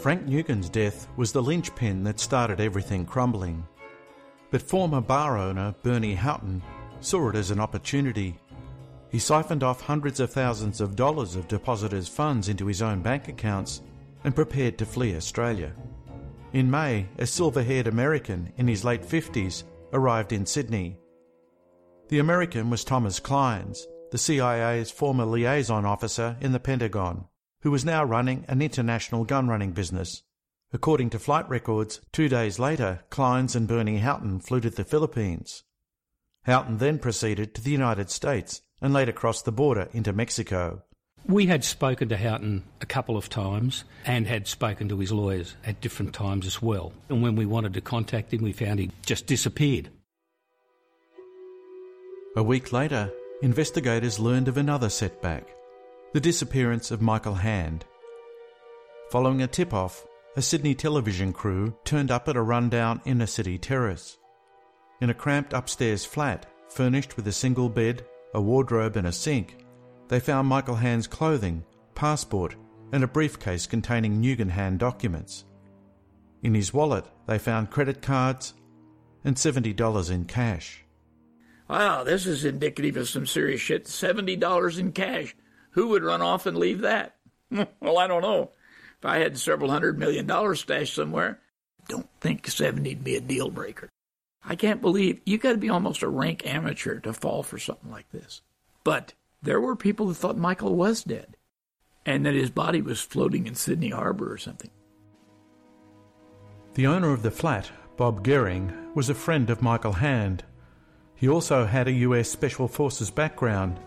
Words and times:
Frank 0.00 0.24
Nugan's 0.26 0.70
death 0.70 1.08
was 1.18 1.30
the 1.30 1.42
linchpin 1.42 2.04
that 2.04 2.18
started 2.18 2.58
everything 2.58 3.04
crumbling. 3.04 3.62
But 4.50 4.62
former 4.62 5.02
bar 5.02 5.36
owner 5.36 5.74
Bernie 5.82 6.14
Houghton 6.14 6.62
saw 7.00 7.28
it 7.28 7.36
as 7.36 7.50
an 7.50 7.60
opportunity. 7.60 8.38
He 9.10 9.18
siphoned 9.18 9.62
off 9.62 9.82
hundreds 9.82 10.18
of 10.18 10.32
thousands 10.32 10.80
of 10.80 10.96
dollars 10.96 11.36
of 11.36 11.48
depositors' 11.48 12.08
funds 12.08 12.48
into 12.48 12.64
his 12.64 12.80
own 12.80 13.02
bank 13.02 13.28
accounts 13.28 13.82
and 14.24 14.34
prepared 14.34 14.78
to 14.78 14.86
flee 14.86 15.14
Australia. 15.16 15.74
In 16.54 16.70
May, 16.70 17.06
a 17.18 17.26
silver 17.26 17.62
haired 17.62 17.86
American 17.86 18.54
in 18.56 18.68
his 18.68 18.86
late 18.86 19.02
50s 19.02 19.64
arrived 19.92 20.32
in 20.32 20.46
Sydney. 20.46 20.96
The 22.08 22.20
American 22.20 22.70
was 22.70 22.84
Thomas 22.84 23.20
Clines, 23.20 23.84
the 24.12 24.18
CIA's 24.18 24.90
former 24.90 25.26
liaison 25.26 25.84
officer 25.84 26.38
in 26.40 26.52
the 26.52 26.58
Pentagon, 26.58 27.26
who 27.62 27.70
was 27.70 27.84
now 27.84 28.02
running 28.02 28.44
an 28.48 28.62
international 28.62 29.24
gun 29.24 29.48
running 29.48 29.72
business. 29.72 30.22
According 30.72 31.10
to 31.10 31.18
flight 31.18 31.48
records, 31.48 32.00
two 32.12 32.28
days 32.28 32.58
later, 32.58 33.00
Clines 33.10 33.56
and 33.56 33.66
Bernie 33.66 33.98
Houghton 33.98 34.40
flew 34.40 34.60
to 34.60 34.70
the 34.70 34.84
Philippines. 34.84 35.64
Houghton 36.44 36.78
then 36.78 36.98
proceeded 36.98 37.54
to 37.54 37.60
the 37.60 37.70
United 37.70 38.08
States 38.08 38.62
and 38.80 38.92
later 38.92 39.12
crossed 39.12 39.44
the 39.44 39.52
border 39.52 39.88
into 39.92 40.12
Mexico. 40.12 40.82
We 41.26 41.46
had 41.46 41.64
spoken 41.64 42.08
to 42.08 42.16
Houghton 42.16 42.64
a 42.80 42.86
couple 42.86 43.16
of 43.16 43.28
times 43.28 43.84
and 44.06 44.26
had 44.26 44.46
spoken 44.48 44.88
to 44.88 44.98
his 44.98 45.12
lawyers 45.12 45.54
at 45.66 45.80
different 45.80 46.14
times 46.14 46.46
as 46.46 46.62
well. 46.62 46.92
And 47.08 47.20
when 47.22 47.36
we 47.36 47.44
wanted 47.44 47.74
to 47.74 47.80
contact 47.82 48.32
him, 48.32 48.42
we 48.42 48.52
found 48.52 48.78
he 48.78 48.90
just 49.04 49.26
disappeared. 49.26 49.90
A 52.36 52.42
week 52.42 52.72
later, 52.72 53.12
investigators 53.42 54.18
learned 54.18 54.48
of 54.48 54.56
another 54.56 54.88
setback 54.88 55.48
the 56.12 56.20
disappearance 56.20 56.90
of 56.90 57.00
Michael 57.00 57.34
Hand. 57.34 57.84
Following 59.10 59.42
a 59.42 59.46
tip 59.46 59.72
off, 59.72 60.04
a 60.36 60.42
Sydney 60.42 60.74
television 60.74 61.32
crew 61.32 61.76
turned 61.84 62.10
up 62.10 62.28
at 62.28 62.36
a 62.36 62.42
rundown 62.42 63.00
inner 63.04 63.26
city 63.26 63.58
terrace. 63.58 64.18
In 65.00 65.10
a 65.10 65.14
cramped 65.14 65.52
upstairs 65.52 66.04
flat, 66.04 66.46
furnished 66.68 67.16
with 67.16 67.28
a 67.28 67.32
single 67.32 67.68
bed, 67.68 68.04
a 68.34 68.40
wardrobe, 68.40 68.96
and 68.96 69.06
a 69.06 69.12
sink, 69.12 69.64
they 70.08 70.18
found 70.18 70.48
Michael 70.48 70.74
Hand's 70.74 71.06
clothing, 71.06 71.64
passport, 71.94 72.56
and 72.90 73.04
a 73.04 73.08
briefcase 73.08 73.66
containing 73.68 74.20
Nugan 74.20 74.50
Hand 74.50 74.80
documents. 74.80 75.44
In 76.42 76.54
his 76.54 76.74
wallet, 76.74 77.04
they 77.26 77.38
found 77.38 77.70
credit 77.70 78.02
cards 78.02 78.54
and 79.24 79.36
$70 79.36 80.10
in 80.10 80.24
cash. 80.24 80.84
Wow, 81.68 82.02
this 82.02 82.26
is 82.26 82.44
indicative 82.44 82.96
of 82.96 83.08
some 83.08 83.26
serious 83.26 83.60
shit. 83.60 83.84
$70 83.84 84.78
in 84.78 84.90
cash. 84.90 85.36
Who 85.72 85.88
would 85.88 86.02
run 86.02 86.22
off 86.22 86.46
and 86.46 86.56
leave 86.56 86.80
that? 86.80 87.16
Well, 87.80 87.98
I 87.98 88.06
don't 88.06 88.22
know. 88.22 88.50
If 88.98 89.06
I 89.06 89.18
had 89.18 89.38
several 89.38 89.70
hundred 89.70 89.98
million 89.98 90.26
dollars 90.26 90.60
stashed 90.60 90.94
somewhere, 90.94 91.40
don't 91.88 92.08
think 92.20 92.46
70'd 92.46 93.02
be 93.02 93.16
a 93.16 93.20
deal 93.20 93.50
breaker. 93.50 93.88
I 94.44 94.54
can't 94.54 94.80
believe 94.80 95.20
you 95.24 95.38
got 95.38 95.52
to 95.52 95.58
be 95.58 95.68
almost 95.68 96.02
a 96.02 96.08
rank 96.08 96.46
amateur 96.46 97.00
to 97.00 97.12
fall 97.12 97.42
for 97.42 97.58
something 97.58 97.90
like 97.90 98.10
this. 98.10 98.42
But 98.84 99.14
there 99.42 99.60
were 99.60 99.74
people 99.74 100.06
who 100.06 100.14
thought 100.14 100.36
Michael 100.36 100.74
was 100.74 101.02
dead 101.02 101.36
and 102.06 102.24
that 102.24 102.34
his 102.34 102.50
body 102.50 102.80
was 102.80 103.00
floating 103.00 103.46
in 103.46 103.54
Sydney 103.54 103.90
Harbor 103.90 104.32
or 104.32 104.38
something. 104.38 104.70
The 106.74 106.86
owner 106.86 107.12
of 107.12 107.22
the 107.22 107.30
flat, 107.30 107.70
Bob 107.96 108.24
Gehring, 108.24 108.94
was 108.94 109.10
a 109.10 109.14
friend 109.14 109.50
of 109.50 109.62
Michael 109.62 109.92
Hand. 109.92 110.44
He 111.14 111.28
also 111.28 111.66
had 111.66 111.88
a 111.88 111.92
US 111.92 112.28
Special 112.28 112.68
Forces 112.68 113.10
background 113.10 113.78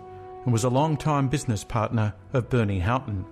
and 0.44 0.54
was 0.54 0.64
a 0.64 0.70
long-time 0.70 1.28
business 1.28 1.64
partner 1.64 2.14
of 2.34 2.50
Bernie 2.50 2.80
Houghton. 2.80 3.26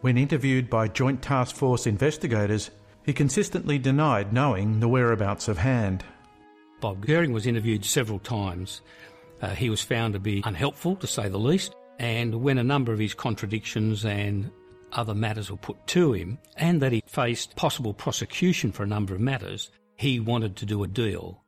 When 0.00 0.18
interviewed 0.18 0.68
by 0.68 0.88
Joint 0.88 1.22
Task 1.22 1.56
Force 1.56 1.86
investigators, 1.86 2.70
he 3.04 3.12
consistently 3.12 3.78
denied 3.78 4.32
knowing 4.32 4.80
the 4.80 4.88
whereabouts 4.88 5.48
of 5.48 5.58
Hand. 5.58 6.04
Bob 6.80 7.04
Gehring 7.06 7.32
was 7.32 7.46
interviewed 7.46 7.84
several 7.84 8.18
times. 8.18 8.82
Uh, 9.40 9.50
he 9.50 9.70
was 9.70 9.82
found 9.82 10.14
to 10.14 10.20
be 10.20 10.42
unhelpful, 10.44 10.96
to 10.96 11.06
say 11.06 11.28
the 11.28 11.38
least, 11.38 11.74
and 11.98 12.42
when 12.42 12.58
a 12.58 12.64
number 12.64 12.92
of 12.92 12.98
his 12.98 13.14
contradictions 13.14 14.04
and 14.04 14.50
other 14.92 15.14
matters 15.14 15.50
were 15.50 15.56
put 15.56 15.86
to 15.88 16.12
him, 16.12 16.38
and 16.56 16.80
that 16.80 16.92
he 16.92 17.02
faced 17.06 17.56
possible 17.56 17.92
prosecution 17.92 18.72
for 18.72 18.84
a 18.84 18.86
number 18.86 19.14
of 19.14 19.20
matters, 19.20 19.70
he 19.96 20.20
wanted 20.20 20.56
to 20.56 20.66
do 20.66 20.82
a 20.82 20.88
deal. 20.88 21.43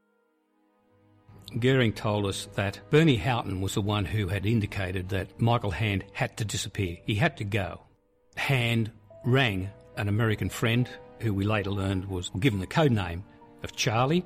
Gehring 1.52 1.94
told 1.94 2.26
us 2.26 2.48
that 2.54 2.80
Bernie 2.90 3.16
Houghton 3.16 3.60
was 3.60 3.74
the 3.74 3.80
one 3.80 4.04
who 4.04 4.28
had 4.28 4.46
indicated 4.46 5.08
that 5.10 5.40
Michael 5.40 5.70
Hand 5.70 6.04
had 6.12 6.36
to 6.36 6.44
disappear. 6.44 6.98
He 7.06 7.14
had 7.14 7.36
to 7.38 7.44
go. 7.44 7.80
Hand 8.36 8.90
rang 9.24 9.70
an 9.96 10.08
American 10.08 10.48
friend 10.48 10.88
who 11.20 11.32
we 11.32 11.44
later 11.44 11.70
learned 11.70 12.06
was 12.06 12.30
given 12.40 12.60
the 12.60 12.66
code 12.66 12.92
name 12.92 13.24
of 13.62 13.74
Charlie. 13.74 14.24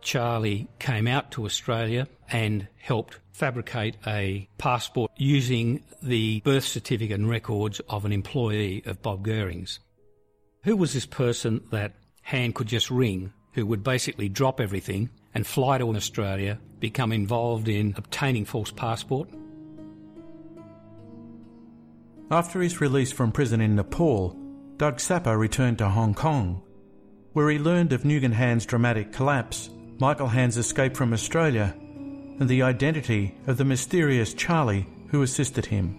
Charlie 0.00 0.68
came 0.78 1.06
out 1.06 1.30
to 1.32 1.44
Australia 1.44 2.08
and 2.28 2.66
helped 2.76 3.20
fabricate 3.30 3.96
a 4.06 4.48
passport 4.58 5.12
using 5.16 5.84
the 6.02 6.40
birth 6.40 6.64
certificate 6.64 7.20
and 7.20 7.30
records 7.30 7.80
of 7.88 8.04
an 8.04 8.12
employee 8.12 8.82
of 8.84 9.00
Bob 9.02 9.24
Gehring's. 9.24 9.78
Who 10.64 10.76
was 10.76 10.92
this 10.92 11.06
person 11.06 11.62
that 11.70 11.94
Hand 12.22 12.54
could 12.54 12.68
just 12.68 12.90
ring, 12.90 13.32
who 13.52 13.66
would 13.66 13.84
basically 13.84 14.28
drop 14.28 14.60
everything 14.60 15.10
and 15.34 15.46
fly 15.46 15.78
to 15.78 15.88
Australia, 15.94 16.58
become 16.80 17.12
involved 17.12 17.68
in 17.68 17.94
obtaining 17.96 18.44
false 18.44 18.70
passport? 18.70 19.28
After 22.30 22.60
his 22.60 22.80
release 22.80 23.12
from 23.12 23.32
prison 23.32 23.60
in 23.60 23.76
Nepal, 23.76 24.36
Doug 24.78 25.00
Sapper 25.00 25.36
returned 25.36 25.78
to 25.78 25.88
Hong 25.88 26.14
Kong, 26.14 26.62
where 27.34 27.50
he 27.50 27.58
learned 27.58 27.92
of 27.92 28.02
Nugan 28.02 28.32
Hand's 28.32 28.66
dramatic 28.66 29.12
collapse, 29.12 29.70
Michael 29.98 30.28
Hand's 30.28 30.56
escape 30.56 30.96
from 30.96 31.12
Australia, 31.12 31.74
and 31.78 32.48
the 32.48 32.62
identity 32.62 33.34
of 33.46 33.58
the 33.58 33.64
mysterious 33.64 34.34
Charlie 34.34 34.86
who 35.08 35.22
assisted 35.22 35.66
him. 35.66 35.98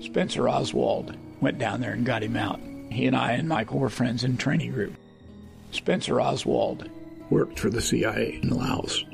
Spencer 0.00 0.48
Oswald 0.48 1.16
went 1.40 1.58
down 1.58 1.80
there 1.80 1.92
and 1.92 2.06
got 2.06 2.22
him 2.22 2.36
out. 2.36 2.60
He 2.90 3.06
and 3.06 3.16
I 3.16 3.32
and 3.32 3.48
Michael 3.48 3.80
were 3.80 3.90
friends 3.90 4.24
in 4.24 4.36
training 4.36 4.72
group. 4.72 4.94
Spencer 5.72 6.20
Oswald 6.20 6.88
worked 7.30 7.58
for 7.58 7.70
the 7.70 7.80
CIA 7.80 8.40
in 8.42 8.50
Laos. 8.50 9.04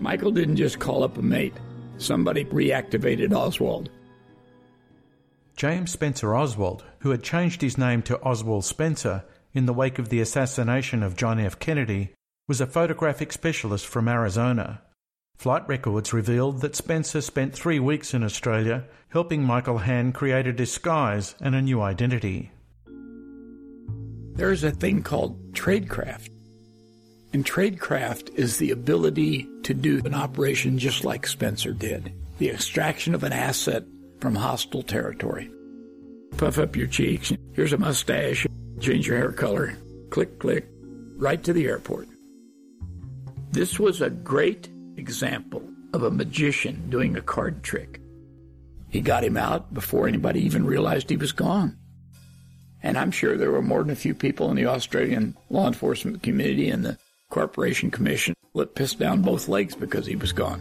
Michael 0.00 0.30
didn't 0.30 0.56
just 0.56 0.78
call 0.78 1.02
up 1.02 1.18
a 1.18 1.22
mate. 1.22 1.54
Somebody 1.98 2.44
reactivated 2.46 3.34
Oswald. 3.34 3.90
James 5.56 5.90
Spencer 5.90 6.34
Oswald, 6.34 6.84
who 7.00 7.10
had 7.10 7.22
changed 7.22 7.60
his 7.60 7.76
name 7.76 8.00
to 8.02 8.18
Oswald 8.22 8.64
Spencer 8.64 9.24
in 9.52 9.66
the 9.66 9.74
wake 9.74 9.98
of 9.98 10.08
the 10.08 10.20
assassination 10.20 11.02
of 11.02 11.16
John 11.16 11.38
F. 11.38 11.58
Kennedy, 11.58 12.14
was 12.48 12.60
a 12.60 12.66
photographic 12.66 13.32
specialist 13.32 13.86
from 13.86 14.08
Arizona. 14.08 14.80
Flight 15.36 15.68
records 15.68 16.12
revealed 16.12 16.60
that 16.62 16.76
Spencer 16.76 17.20
spent 17.20 17.54
three 17.54 17.78
weeks 17.78 18.14
in 18.14 18.24
Australia 18.24 18.84
helping 19.10 19.42
Michael 19.42 19.78
Hand 19.78 20.14
create 20.14 20.46
a 20.46 20.52
disguise 20.52 21.34
and 21.40 21.54
a 21.54 21.62
new 21.62 21.80
identity. 21.80 22.50
There's 24.34 24.64
a 24.64 24.70
thing 24.70 25.02
called 25.02 25.52
tradecraft. 25.52 26.30
And 27.32 27.44
tradecraft 27.44 28.34
is 28.34 28.58
the 28.58 28.72
ability 28.72 29.48
to 29.62 29.74
do 29.74 30.00
an 30.04 30.14
operation 30.14 30.78
just 30.78 31.04
like 31.04 31.26
Spencer 31.26 31.72
did 31.72 32.12
the 32.38 32.48
extraction 32.48 33.14
of 33.14 33.22
an 33.22 33.34
asset 33.34 33.84
from 34.18 34.34
hostile 34.34 34.82
territory. 34.82 35.50
Puff 36.38 36.58
up 36.58 36.74
your 36.74 36.86
cheeks. 36.86 37.34
Here's 37.52 37.74
a 37.74 37.78
mustache. 37.78 38.46
Change 38.80 39.06
your 39.06 39.18
hair 39.18 39.32
color. 39.32 39.76
Click, 40.08 40.38
click. 40.38 40.66
Right 41.16 41.42
to 41.44 41.52
the 41.52 41.66
airport. 41.66 42.08
This 43.50 43.78
was 43.78 44.00
a 44.00 44.08
great 44.08 44.70
example 44.96 45.62
of 45.92 46.02
a 46.02 46.10
magician 46.10 46.88
doing 46.88 47.14
a 47.16 47.20
card 47.20 47.62
trick. 47.62 48.00
He 48.88 49.02
got 49.02 49.22
him 49.22 49.36
out 49.36 49.74
before 49.74 50.08
anybody 50.08 50.40
even 50.40 50.64
realized 50.64 51.10
he 51.10 51.18
was 51.18 51.32
gone. 51.32 51.76
And 52.82 52.96
I'm 52.96 53.10
sure 53.10 53.36
there 53.36 53.50
were 53.50 53.60
more 53.60 53.82
than 53.82 53.90
a 53.90 53.96
few 53.96 54.14
people 54.14 54.48
in 54.50 54.56
the 54.56 54.66
Australian 54.66 55.36
law 55.50 55.66
enforcement 55.66 56.22
community 56.22 56.70
and 56.70 56.84
the 56.84 56.98
Corporation 57.30 57.90
Commission 57.90 58.34
that 58.54 58.74
pissed 58.74 58.98
down 58.98 59.22
both 59.22 59.48
legs 59.48 59.74
because 59.74 60.06
he 60.06 60.16
was 60.16 60.32
gone. 60.32 60.60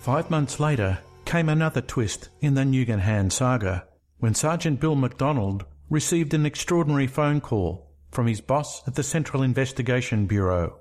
Five 0.00 0.30
months 0.30 0.60
later 0.60 0.98
came 1.24 1.48
another 1.48 1.80
twist 1.80 2.28
in 2.40 2.54
the 2.54 2.62
Nugan 2.62 3.00
Hand 3.00 3.32
saga 3.32 3.86
when 4.18 4.34
Sergeant 4.34 4.78
Bill 4.78 4.94
MacDonald 4.94 5.64
received 5.90 6.34
an 6.34 6.46
extraordinary 6.46 7.06
phone 7.06 7.40
call 7.40 7.90
from 8.10 8.26
his 8.26 8.40
boss 8.40 8.86
at 8.86 8.94
the 8.94 9.02
Central 9.02 9.42
Investigation 9.42 10.26
Bureau. 10.26 10.78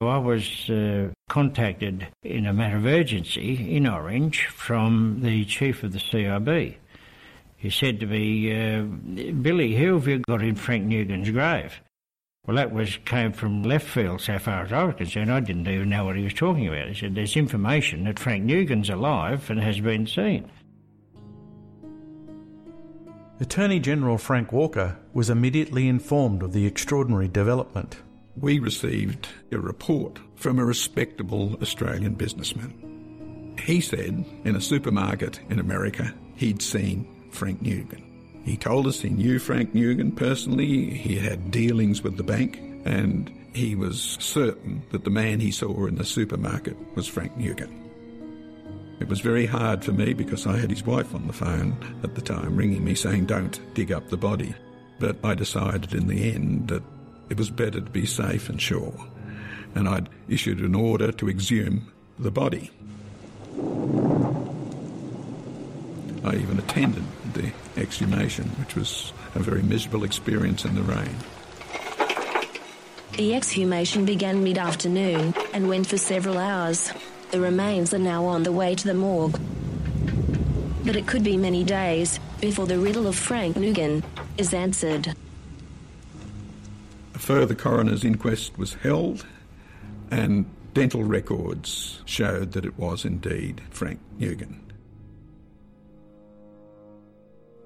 I 0.00 0.16
was 0.16 0.70
uh, 0.70 1.10
contacted 1.28 2.08
in 2.22 2.46
a 2.46 2.54
matter 2.54 2.78
of 2.78 2.86
urgency 2.86 3.76
in 3.76 3.86
Orange 3.86 4.46
from 4.46 5.20
the 5.22 5.44
chief 5.44 5.82
of 5.82 5.92
the 5.92 5.98
CIB. 5.98 6.76
He 7.60 7.68
said 7.68 8.00
to 8.00 8.06
me, 8.06 8.50
uh, 8.50 8.84
Billy, 9.32 9.76
who 9.76 9.92
have 9.92 10.08
you 10.08 10.20
got 10.20 10.42
in 10.42 10.54
Frank 10.54 10.86
Nugan's 10.86 11.28
grave? 11.28 11.78
Well, 12.46 12.56
that 12.56 12.72
was 12.72 12.96
came 13.04 13.32
from 13.32 13.62
left 13.62 13.86
field 13.86 14.22
so 14.22 14.38
far 14.38 14.62
as 14.64 14.72
I 14.72 14.84
was 14.84 14.94
concerned. 14.94 15.30
I 15.30 15.40
didn't 15.40 15.68
even 15.68 15.90
know 15.90 16.06
what 16.06 16.16
he 16.16 16.24
was 16.24 16.32
talking 16.32 16.66
about. 16.66 16.88
He 16.88 16.94
said, 16.94 17.14
There's 17.14 17.36
information 17.36 18.04
that 18.04 18.18
Frank 18.18 18.44
Nugan's 18.44 18.88
alive 18.88 19.50
and 19.50 19.60
has 19.60 19.78
been 19.78 20.06
seen. 20.06 20.50
Attorney 23.40 23.78
General 23.78 24.16
Frank 24.16 24.52
Walker 24.52 24.96
was 25.12 25.28
immediately 25.28 25.86
informed 25.86 26.42
of 26.42 26.54
the 26.54 26.64
extraordinary 26.64 27.28
development. 27.28 27.98
We 28.38 28.58
received 28.58 29.28
a 29.52 29.58
report 29.58 30.18
from 30.34 30.58
a 30.58 30.64
respectable 30.64 31.58
Australian 31.60 32.14
businessman. 32.14 33.54
He 33.62 33.82
said 33.82 34.24
in 34.44 34.56
a 34.56 34.60
supermarket 34.62 35.40
in 35.50 35.58
America 35.58 36.14
he'd 36.36 36.62
seen 36.62 37.19
Frank 37.30 37.62
Nugan. 37.62 38.02
He 38.44 38.56
told 38.56 38.86
us 38.86 39.00
he 39.00 39.10
knew 39.10 39.38
Frank 39.38 39.74
Nugan 39.74 40.14
personally, 40.16 40.90
he 40.90 41.16
had 41.16 41.50
dealings 41.50 42.02
with 42.02 42.16
the 42.16 42.22
bank, 42.22 42.58
and 42.84 43.30
he 43.52 43.74
was 43.74 44.16
certain 44.20 44.82
that 44.90 45.04
the 45.04 45.10
man 45.10 45.40
he 45.40 45.50
saw 45.50 45.86
in 45.86 45.96
the 45.96 46.04
supermarket 46.04 46.76
was 46.94 47.06
Frank 47.06 47.36
Nugan. 47.36 47.80
It 49.00 49.08
was 49.08 49.20
very 49.20 49.46
hard 49.46 49.82
for 49.82 49.92
me 49.92 50.12
because 50.12 50.46
I 50.46 50.58
had 50.58 50.70
his 50.70 50.84
wife 50.84 51.14
on 51.14 51.26
the 51.26 51.32
phone 51.32 51.74
at 52.02 52.14
the 52.14 52.20
time 52.20 52.54
ringing 52.54 52.84
me 52.84 52.94
saying, 52.94 53.26
Don't 53.26 53.58
dig 53.74 53.92
up 53.92 54.08
the 54.08 54.16
body. 54.18 54.54
But 54.98 55.16
I 55.24 55.34
decided 55.34 55.94
in 55.94 56.06
the 56.06 56.32
end 56.34 56.68
that 56.68 56.82
it 57.30 57.38
was 57.38 57.48
better 57.48 57.80
to 57.80 57.90
be 57.90 58.04
safe 58.04 58.50
and 58.50 58.60
sure. 58.60 58.94
And 59.74 59.88
I'd 59.88 60.10
issued 60.28 60.60
an 60.60 60.74
order 60.74 61.12
to 61.12 61.30
exhume 61.30 61.90
the 62.18 62.30
body. 62.30 62.70
I 66.22 66.36
even 66.36 66.58
attended 66.58 67.04
the 67.32 67.52
exhumation, 67.76 68.48
which 68.50 68.74
was 68.76 69.12
a 69.34 69.38
very 69.38 69.62
miserable 69.62 70.04
experience 70.04 70.64
in 70.64 70.74
the 70.74 70.82
rain. 70.82 71.16
The 73.16 73.34
exhumation 73.34 74.04
began 74.04 74.44
mid 74.44 74.58
afternoon 74.58 75.34
and 75.52 75.68
went 75.68 75.86
for 75.86 75.96
several 75.96 76.38
hours. 76.38 76.92
The 77.30 77.40
remains 77.40 77.94
are 77.94 77.98
now 77.98 78.24
on 78.24 78.42
the 78.42 78.52
way 78.52 78.74
to 78.74 78.86
the 78.86 78.94
morgue. 78.94 79.38
But 80.84 80.96
it 80.96 81.06
could 81.06 81.22
be 81.22 81.36
many 81.36 81.64
days 81.64 82.18
before 82.40 82.66
the 82.66 82.78
riddle 82.78 83.06
of 83.06 83.16
Frank 83.16 83.56
Nugan 83.56 84.02
is 84.38 84.54
answered. 84.54 85.14
A 87.14 87.18
further 87.18 87.54
coroner's 87.54 88.04
inquest 88.04 88.56
was 88.58 88.74
held, 88.74 89.26
and 90.10 90.46
dental 90.74 91.04
records 91.04 92.00
showed 92.04 92.52
that 92.52 92.64
it 92.64 92.78
was 92.78 93.04
indeed 93.04 93.60
Frank 93.70 94.00
Nugan. 94.18 94.69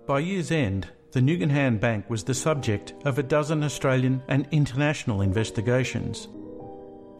By 0.06 0.18
year's 0.18 0.50
end, 0.50 0.88
the 1.12 1.20
Nugan 1.20 1.50
Hand 1.50 1.80
Bank 1.80 2.10
was 2.10 2.24
the 2.24 2.34
subject 2.34 2.92
of 3.06 3.18
a 3.18 3.22
dozen 3.22 3.64
Australian 3.64 4.22
and 4.28 4.46
international 4.50 5.22
investigations. 5.22 6.28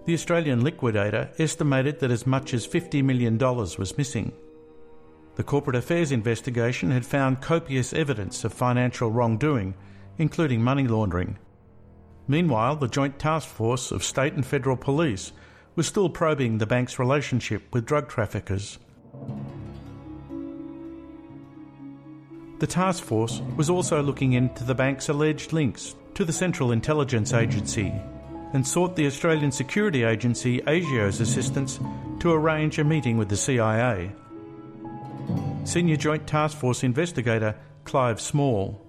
The 0.05 0.13
Australian 0.13 0.63
liquidator 0.63 1.31
estimated 1.39 1.99
that 2.01 2.11
as 2.11 2.27
much 2.27 2.53
as 2.53 2.69
$50 2.69 3.03
million 3.03 3.39
was 3.39 3.97
missing. 3.97 4.33
The 5.37 5.43
Corporate 5.43 5.77
Affairs 5.77 6.13
investigation 6.13 6.91
had 6.91 7.07
found 7.07 7.41
copious 7.41 7.95
evidence 7.95 8.45
of 8.45 8.53
financial 8.53 9.11
wrongdoing, 9.11 9.75
including 10.19 10.63
money 10.63 10.87
laundering. 10.87 11.39
Meanwhile, 12.29 12.77
the 12.77 12.89
Joint 12.89 13.19
Task 13.19 13.49
Force 13.49 13.93
of 13.93 14.05
State 14.05 14.35
and 14.35 14.45
Federal 14.45 14.77
Police 14.77 15.33
was 15.75 15.87
still 15.87 16.11
probing 16.11 16.59
the 16.59 16.67
bank's 16.67 16.99
relationship 16.99 17.63
with 17.73 17.87
drug 17.87 18.11
traffickers. 18.11 18.79
The 22.59 22.67
task 22.67 23.03
force 23.03 23.43
was 23.57 23.69
also 23.69 24.03
looking 24.03 24.35
into 24.35 24.65
the 24.65 24.75
bank's 24.75 25.09
alleged 25.09 25.53
links 25.53 25.97
to 26.15 26.25
the 26.25 26.33
Central 26.33 26.71
Intelligence 26.71 27.33
Agency 27.33 27.93
and 28.53 28.67
sought 28.67 28.95
the 28.95 29.07
Australian 29.07 29.51
security 29.51 30.05
agency 30.05 30.61
ASIO's 30.61 31.21
assistance 31.21 31.81
to 32.21 32.33
arrange 32.33 32.79
a 32.79 32.85
meeting 32.85 33.19
with 33.19 33.29
the 33.29 33.37
CIA. 33.37 34.13
Senior 35.65 35.97
Joint 35.97 36.27
Task 36.27 36.57
Force 36.57 36.85
investigator 36.85 37.57
Clive 37.85 38.21
Small. 38.21 38.81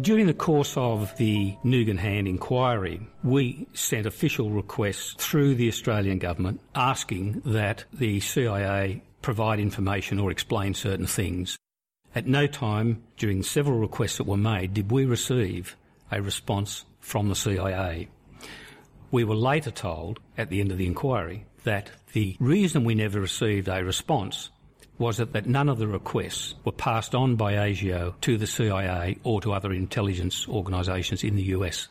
During 0.00 0.26
the 0.26 0.34
course 0.34 0.76
of 0.76 1.16
the 1.16 1.56
Nugan 1.64 1.98
Hand 1.98 2.28
inquiry, 2.28 3.00
we 3.24 3.66
sent 3.72 4.06
official 4.06 4.50
requests 4.50 5.14
through 5.14 5.56
the 5.56 5.66
Australian 5.66 6.18
government 6.18 6.60
asking 6.74 7.42
that 7.44 7.84
the 7.92 8.20
CIA 8.20 9.02
provide 9.22 9.58
information 9.58 10.20
or 10.20 10.30
explain 10.30 10.74
certain 10.74 11.06
things. 11.06 11.58
At 12.14 12.26
no 12.26 12.46
time 12.46 13.02
during 13.16 13.42
several 13.42 13.78
requests 13.78 14.16
that 14.16 14.26
were 14.26 14.36
made 14.36 14.74
did 14.74 14.90
we 14.90 15.04
receive 15.04 15.76
a 16.10 16.22
response 16.22 16.84
from 17.00 17.28
the 17.28 17.36
CIA. 17.36 18.08
We 19.10 19.24
were 19.24 19.34
later 19.34 19.70
told 19.70 20.20
at 20.36 20.50
the 20.50 20.60
end 20.60 20.72
of 20.72 20.78
the 20.78 20.86
inquiry 20.86 21.46
that 21.64 21.90
the 22.12 22.36
reason 22.40 22.84
we 22.84 22.94
never 22.94 23.20
received 23.20 23.68
a 23.68 23.84
response 23.84 24.50
was 24.98 25.18
that, 25.18 25.32
that 25.32 25.46
none 25.46 25.68
of 25.68 25.78
the 25.78 25.86
requests 25.86 26.54
were 26.64 26.72
passed 26.72 27.14
on 27.14 27.36
by 27.36 27.52
ASIO 27.54 28.14
to 28.22 28.36
the 28.36 28.46
CIA 28.46 29.18
or 29.22 29.40
to 29.40 29.52
other 29.52 29.72
intelligence 29.72 30.48
organisations 30.48 31.22
in 31.22 31.36
the 31.36 31.44
US. 31.54 31.88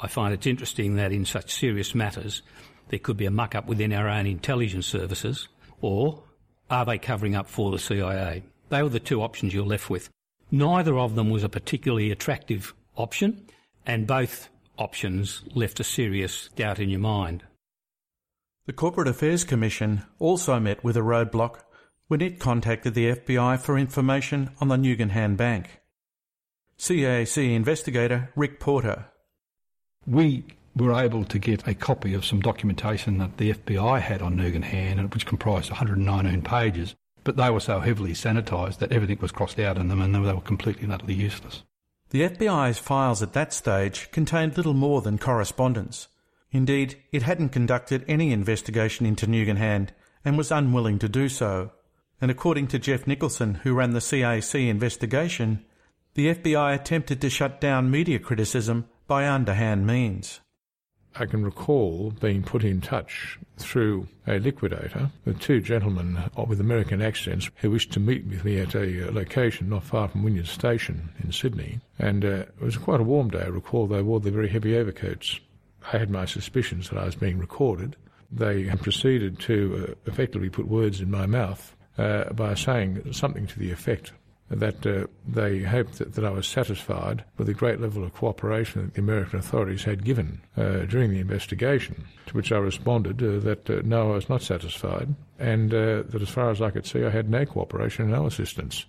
I 0.00 0.06
find 0.06 0.32
it 0.32 0.46
interesting 0.46 0.96
that 0.96 1.12
in 1.12 1.24
such 1.24 1.52
serious 1.52 1.94
matters 1.94 2.42
there 2.88 2.98
could 2.98 3.16
be 3.16 3.26
a 3.26 3.30
muck 3.30 3.54
up 3.54 3.66
within 3.66 3.92
our 3.92 4.08
own 4.08 4.26
intelligence 4.26 4.86
services, 4.86 5.48
or 5.80 6.22
are 6.70 6.84
they 6.84 6.98
covering 6.98 7.34
up 7.34 7.48
for 7.48 7.70
the 7.70 7.78
CIA? 7.78 8.44
They 8.74 8.82
were 8.82 8.88
the 8.88 8.98
two 8.98 9.22
options 9.22 9.54
you're 9.54 9.64
left 9.64 9.88
with. 9.88 10.10
Neither 10.50 10.98
of 10.98 11.14
them 11.14 11.30
was 11.30 11.44
a 11.44 11.48
particularly 11.48 12.10
attractive 12.10 12.74
option, 12.96 13.46
and 13.86 14.04
both 14.04 14.48
options 14.76 15.42
left 15.54 15.78
a 15.78 15.84
serious 15.84 16.48
doubt 16.56 16.80
in 16.80 16.90
your 16.90 16.98
mind. 16.98 17.44
The 18.66 18.72
Corporate 18.72 19.06
Affairs 19.06 19.44
Commission 19.44 20.02
also 20.18 20.58
met 20.58 20.82
with 20.82 20.96
a 20.96 21.02
roadblock 21.02 21.60
when 22.08 22.20
it 22.20 22.40
contacted 22.40 22.94
the 22.94 23.14
FBI 23.14 23.60
for 23.60 23.78
information 23.78 24.50
on 24.60 24.66
the 24.66 24.76
Nugan 24.76 25.10
Hand 25.10 25.36
Bank. 25.36 25.80
CAC 26.76 27.54
investigator 27.54 28.32
Rick 28.34 28.58
Porter. 28.58 29.06
We 30.04 30.46
were 30.74 31.00
able 31.00 31.22
to 31.26 31.38
get 31.38 31.68
a 31.68 31.74
copy 31.74 32.12
of 32.12 32.24
some 32.24 32.40
documentation 32.40 33.18
that 33.18 33.36
the 33.36 33.52
FBI 33.52 34.00
had 34.00 34.20
on 34.20 34.36
Nugan 34.36 34.64
Hand, 34.64 35.14
which 35.14 35.26
comprised 35.26 35.70
119 35.70 36.42
pages, 36.42 36.96
but 37.24 37.36
they 37.36 37.50
were 37.50 37.60
so 37.60 37.80
heavily 37.80 38.12
sanitised 38.12 38.78
that 38.78 38.92
everything 38.92 39.18
was 39.20 39.32
crossed 39.32 39.58
out 39.58 39.78
in 39.78 39.88
them 39.88 40.00
and 40.00 40.14
they 40.14 40.18
were 40.20 40.40
completely 40.40 40.84
and 40.84 40.92
utterly 40.92 41.14
useless. 41.14 41.62
The 42.10 42.28
FBI's 42.28 42.78
files 42.78 43.22
at 43.22 43.32
that 43.32 43.52
stage 43.52 44.10
contained 44.12 44.56
little 44.56 44.74
more 44.74 45.00
than 45.00 45.18
correspondence. 45.18 46.08
Indeed, 46.52 47.02
it 47.10 47.22
hadn't 47.22 47.48
conducted 47.48 48.04
any 48.06 48.30
investigation 48.30 49.06
into 49.06 49.26
Nugan 49.26 49.56
Hand 49.56 49.92
and 50.24 50.38
was 50.38 50.52
unwilling 50.52 51.00
to 51.00 51.08
do 51.08 51.28
so. 51.28 51.72
And 52.20 52.30
according 52.30 52.68
to 52.68 52.78
Jeff 52.78 53.06
Nicholson, 53.06 53.56
who 53.56 53.74
ran 53.74 53.90
the 53.90 53.98
CAC 53.98 54.68
investigation, 54.68 55.64
the 56.14 56.32
FBI 56.32 56.74
attempted 56.74 57.20
to 57.20 57.30
shut 57.30 57.60
down 57.60 57.90
media 57.90 58.20
criticism 58.20 58.86
by 59.08 59.26
underhand 59.26 59.86
means. 59.86 60.40
I 61.16 61.26
can 61.26 61.44
recall 61.44 62.12
being 62.20 62.42
put 62.42 62.64
in 62.64 62.80
touch 62.80 63.38
through 63.56 64.08
a 64.26 64.38
liquidator 64.38 65.10
with 65.24 65.38
two 65.38 65.60
gentlemen 65.60 66.18
with 66.48 66.60
American 66.60 67.00
accents 67.00 67.50
who 67.56 67.70
wished 67.70 67.92
to 67.92 68.00
meet 68.00 68.26
with 68.26 68.44
me 68.44 68.58
at 68.58 68.74
a 68.74 69.08
uh, 69.08 69.12
location 69.12 69.68
not 69.68 69.84
far 69.84 70.08
from 70.08 70.24
Wynyard 70.24 70.48
Station 70.48 71.10
in 71.22 71.30
Sydney. 71.30 71.80
And 71.98 72.24
uh, 72.24 72.28
it 72.28 72.60
was 72.60 72.76
quite 72.76 73.00
a 73.00 73.04
warm 73.04 73.30
day, 73.30 73.42
I 73.42 73.46
recall. 73.46 73.86
They 73.86 74.02
wore 74.02 74.18
their 74.18 74.32
very 74.32 74.48
heavy 74.48 74.76
overcoats. 74.76 75.38
I 75.92 75.98
had 75.98 76.10
my 76.10 76.24
suspicions 76.24 76.90
that 76.90 76.98
I 76.98 77.04
was 77.04 77.14
being 77.14 77.38
recorded. 77.38 77.96
They 78.32 78.64
proceeded 78.76 79.38
to 79.40 79.88
uh, 79.88 80.10
effectively 80.10 80.50
put 80.50 80.66
words 80.66 81.00
in 81.00 81.10
my 81.10 81.26
mouth 81.26 81.76
uh, 81.96 82.32
by 82.32 82.54
saying 82.54 83.12
something 83.12 83.46
to 83.46 83.58
the 83.58 83.70
effect 83.70 84.12
that 84.50 84.86
uh, 84.86 85.06
they 85.26 85.60
hoped 85.60 85.98
that, 85.98 86.14
that, 86.14 86.24
I 86.24 86.30
was 86.30 86.46
satisfied 86.46 87.24
with 87.38 87.46
the 87.46 87.54
great 87.54 87.80
level 87.80 88.04
of 88.04 88.12
cooperation 88.12 88.82
that 88.82 88.94
the 88.94 89.00
American 89.00 89.38
authorities 89.38 89.84
had 89.84 90.04
given 90.04 90.42
uh, 90.56 90.80
during 90.80 91.10
the 91.10 91.20
investigation. 91.20 92.04
To 92.26 92.34
which 92.34 92.52
I 92.52 92.58
responded 92.58 93.22
uh, 93.22 93.38
that 93.40 93.70
uh, 93.70 93.80
no, 93.84 94.12
I 94.12 94.14
was 94.16 94.28
not 94.28 94.42
satisfied, 94.42 95.14
and 95.38 95.72
uh, 95.72 96.02
that 96.08 96.20
as 96.20 96.28
far 96.28 96.50
as 96.50 96.60
I 96.60 96.70
could 96.70 96.86
see, 96.86 97.04
I 97.04 97.10
had 97.10 97.30
no 97.30 97.46
cooperation 97.46 98.04
and 98.04 98.12
no 98.12 98.26
assistance. 98.26 98.84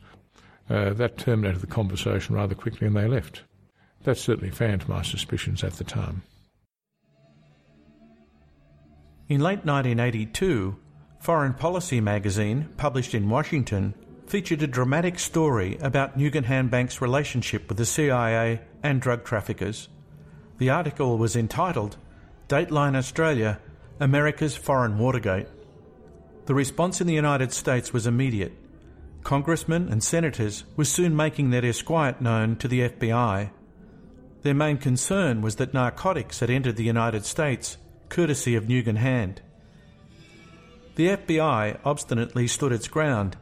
Uh, 0.70 0.94
that 0.94 1.18
terminated 1.18 1.62
the 1.62 1.68
conversation 1.68 2.36
rather 2.36 2.56
quickly, 2.56 2.88
and 2.88 2.96
they 2.96 3.08
left. 3.08 3.44
That 4.04 4.18
certainly 4.18 4.52
fanned 4.52 4.88
my 4.90 5.04
suspicions 5.04 5.64
at 5.64 5.74
the 5.74 5.84
time. 5.84 6.24
In 9.28 9.42
late 9.42 9.66
1982, 9.66 10.76
Foreign 11.20 11.54
Policy 11.54 12.02
magazine, 12.02 12.70
published 12.78 13.16
in 13.16 13.30
Washington, 13.30 13.96
featured 14.28 14.64
a 14.64 14.68
dramatic 14.68 15.20
story 15.20 15.78
about 15.82 16.18
Nugan 16.18 16.70
Bank's 16.70 17.02
relationship 17.02 17.70
with 17.70 17.78
the 17.78 17.86
CIA 17.86 18.62
and 18.82 19.00
drug 19.00 19.24
traffickers. 19.24 19.88
The 20.58 20.70
article 20.70 21.18
was 21.18 21.36
entitled 21.36 21.98
Dateline 22.48 22.96
Australia 22.96 23.60
America's 24.00 24.56
Foreign 24.56 24.98
Watergate. 24.98 25.48
The 26.48 26.56
response 26.56 27.02
in 27.02 27.08
the 27.08 27.14
United 27.14 27.54
States 27.54 27.94
was 27.94 28.08
immediate. 28.08 28.54
Congressmen 29.24 29.90
and 29.90 30.04
senators 30.04 30.64
were 30.76 30.86
soon 30.86 31.16
making 31.16 31.50
their 31.50 31.62
disquiet 31.62 32.22
known 32.22 32.56
to 32.58 32.68
the 32.68 32.90
FBI. 32.90 33.52
Their 34.42 34.54
main 34.54 34.78
concern 34.78 35.42
was 35.42 35.56
that 35.56 35.74
narcotics 35.74 36.40
had 36.40 36.50
entered 36.50 36.76
the 36.76 36.84
United 36.84 37.26
States 37.26 37.78
courtesy 38.10 38.56
of 38.56 38.66
Nugan 38.66 38.98
Hand. 38.98 39.42
The 40.96 41.08
FBI 41.08 41.80
obstinately 41.84 42.48
stood 42.48 42.72
its 42.72 42.88
ground 42.88 43.38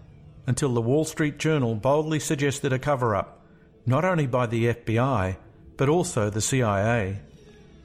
until 0.46 0.74
the 0.74 0.82
Wall 0.82 1.06
Street 1.06 1.38
Journal 1.38 1.76
boldly 1.76 2.20
suggested 2.20 2.74
a 2.74 2.80
cover 2.80 3.16
up, 3.16 3.46
not 3.86 4.06
only 4.06 4.28
by 4.28 4.46
the 4.46 4.66
FBI, 4.74 5.38
but 5.78 5.90
also 5.90 6.30
the 6.30 6.42
CIA. 6.42 7.20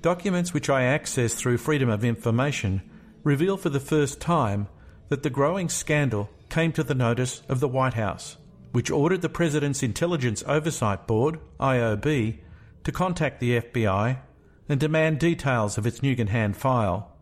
Documents 0.03 0.55
which 0.55 0.71
I 0.71 0.83
accessed 0.83 1.35
through 1.35 1.59
Freedom 1.59 1.89
of 1.89 2.05
Information 2.05 2.83
reveal 3.25 3.57
for 3.57 3.69
the 3.69 3.81
first 3.81 4.21
time 4.21 4.69
that 5.09 5.23
the 5.23 5.31
growing 5.31 5.69
scandal 5.69 6.31
came 6.49 6.73
to 6.73 6.83
the 6.83 6.95
notice 6.95 7.43
of 7.49 7.61
the 7.61 7.69
White 7.69 7.95
House, 7.95 8.37
which 8.73 8.91
ordered 8.91 9.23
the 9.23 9.29
President's 9.29 9.83
Intelligence 9.83 10.43
Oversight 10.47 11.07
Board, 11.07 11.41
IOB, 11.59 12.39
to 12.85 12.93
contact 12.93 13.41
the 13.41 13.61
FBI 13.61 14.19
and 14.69 14.79
demand 14.79 15.19
details 15.19 15.79
of 15.79 15.87
its 15.87 16.01
Nugan 16.01 16.55
file. 16.55 17.15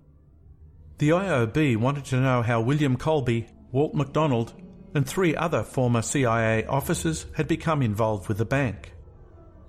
The 0.99 1.11
IOB 1.11 1.77
wanted 1.77 2.05
to 2.07 2.21
know 2.21 2.43
how 2.43 2.61
William 2.61 2.97
Colby, 2.97 3.47
Walt 3.71 3.95
McDonald, 3.95 4.53
and 4.97 5.07
three 5.07 5.37
other 5.37 5.63
former 5.63 6.03
CIA 6.03 6.65
officers 6.65 7.27
had 7.35 7.47
become 7.47 7.83
involved 7.83 8.29
with 8.29 8.39
the 8.39 8.45
bank. 8.45 8.95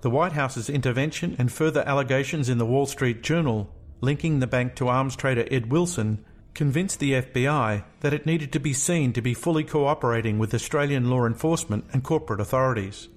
The 0.02 0.10
White 0.10 0.32
House's 0.32 0.70
intervention 0.70 1.36
and 1.38 1.52
further 1.52 1.84
allegations 1.88 2.50
in 2.50 2.58
the 2.58 2.66
Wall 2.66 2.86
Street 2.86 3.24
Journal 3.24 3.70
linking 4.00 4.40
the 4.40 4.48
bank 4.48 4.76
to 4.76 4.88
arms 4.88 5.16
trader 5.16 5.46
Ed 5.52 5.72
Wilson 5.72 6.24
convinced 6.54 7.00
the 7.00 7.14
FBI 7.14 7.84
that 8.00 8.14
it 8.14 8.26
needed 8.26 8.52
to 8.54 8.60
be 8.60 8.74
seen 8.74 9.12
to 9.14 9.22
be 9.22 9.34
fully 9.34 9.64
cooperating 9.64 10.40
with 10.40 10.54
Australian 10.54 11.10
law 11.10 11.26
enforcement 11.26 11.86
and 11.94 12.04
corporate 12.04 12.40
authorities. 12.40 13.10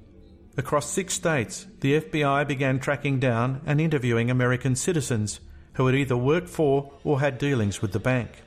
Across 0.57 0.91
six 0.91 1.15
states, 1.15 1.67
the 1.81 2.01
FBI 2.01 2.47
began 2.49 2.81
tracking 2.81 3.21
down 3.21 3.61
and 3.65 3.81
interviewing 3.81 4.31
American 4.31 4.75
citizens 4.75 5.41
who 5.75 5.87
had 5.87 5.95
either 5.95 6.17
worked 6.17 6.49
for 6.49 6.93
or 7.05 7.21
had 7.21 7.39
dealings 7.39 7.81
with 7.81 7.93
the 7.93 8.01
bank. 8.01 8.43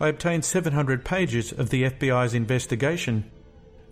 I 0.00 0.08
obtained 0.08 0.46
700 0.46 1.04
pages 1.04 1.52
of 1.52 1.68
the 1.68 1.82
FBI's 1.82 2.32
investigation. 2.32 3.30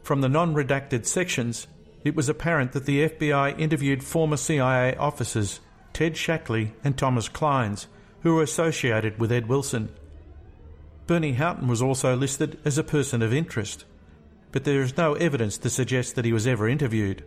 From 0.03 0.23
the 0.23 0.29
non 0.29 0.55
redacted 0.55 1.05
sections, 1.05 1.67
it 2.03 2.17
was 2.17 2.31
apparent 2.31 2.73
that 2.73 2.87
the 2.87 3.11
FBI 3.11 3.59
interviewed 3.59 4.03
former 4.03 4.39
CIA 4.39 4.97
officers 4.97 5.61
Ted 5.93 6.15
Shackley 6.15 6.73
and 6.83 6.97
Thomas 6.97 7.29
Clines, 7.29 7.89
who 8.23 8.35
were 8.35 8.43
associated 8.43 9.19
with 9.19 9.31
Ed 9.31 9.49
Wilson. 9.49 9.91
Bernie 11.07 11.35
Houghton 11.35 11.69
was 11.69 11.83
also 11.83 12.17
listed 12.17 12.59
as 12.65 12.79
a 12.79 12.85
person 12.85 13.21
of 13.21 13.35
interest, 13.35 13.85
but 14.51 14.65
there 14.65 14.81
is 14.81 14.97
no 14.97 15.13
evidence 15.15 15.59
to 15.59 15.69
suggest 15.69 16.15
that 16.15 16.25
he 16.25 16.33
was 16.33 16.47
ever 16.47 16.69
interviewed. 16.69 17.23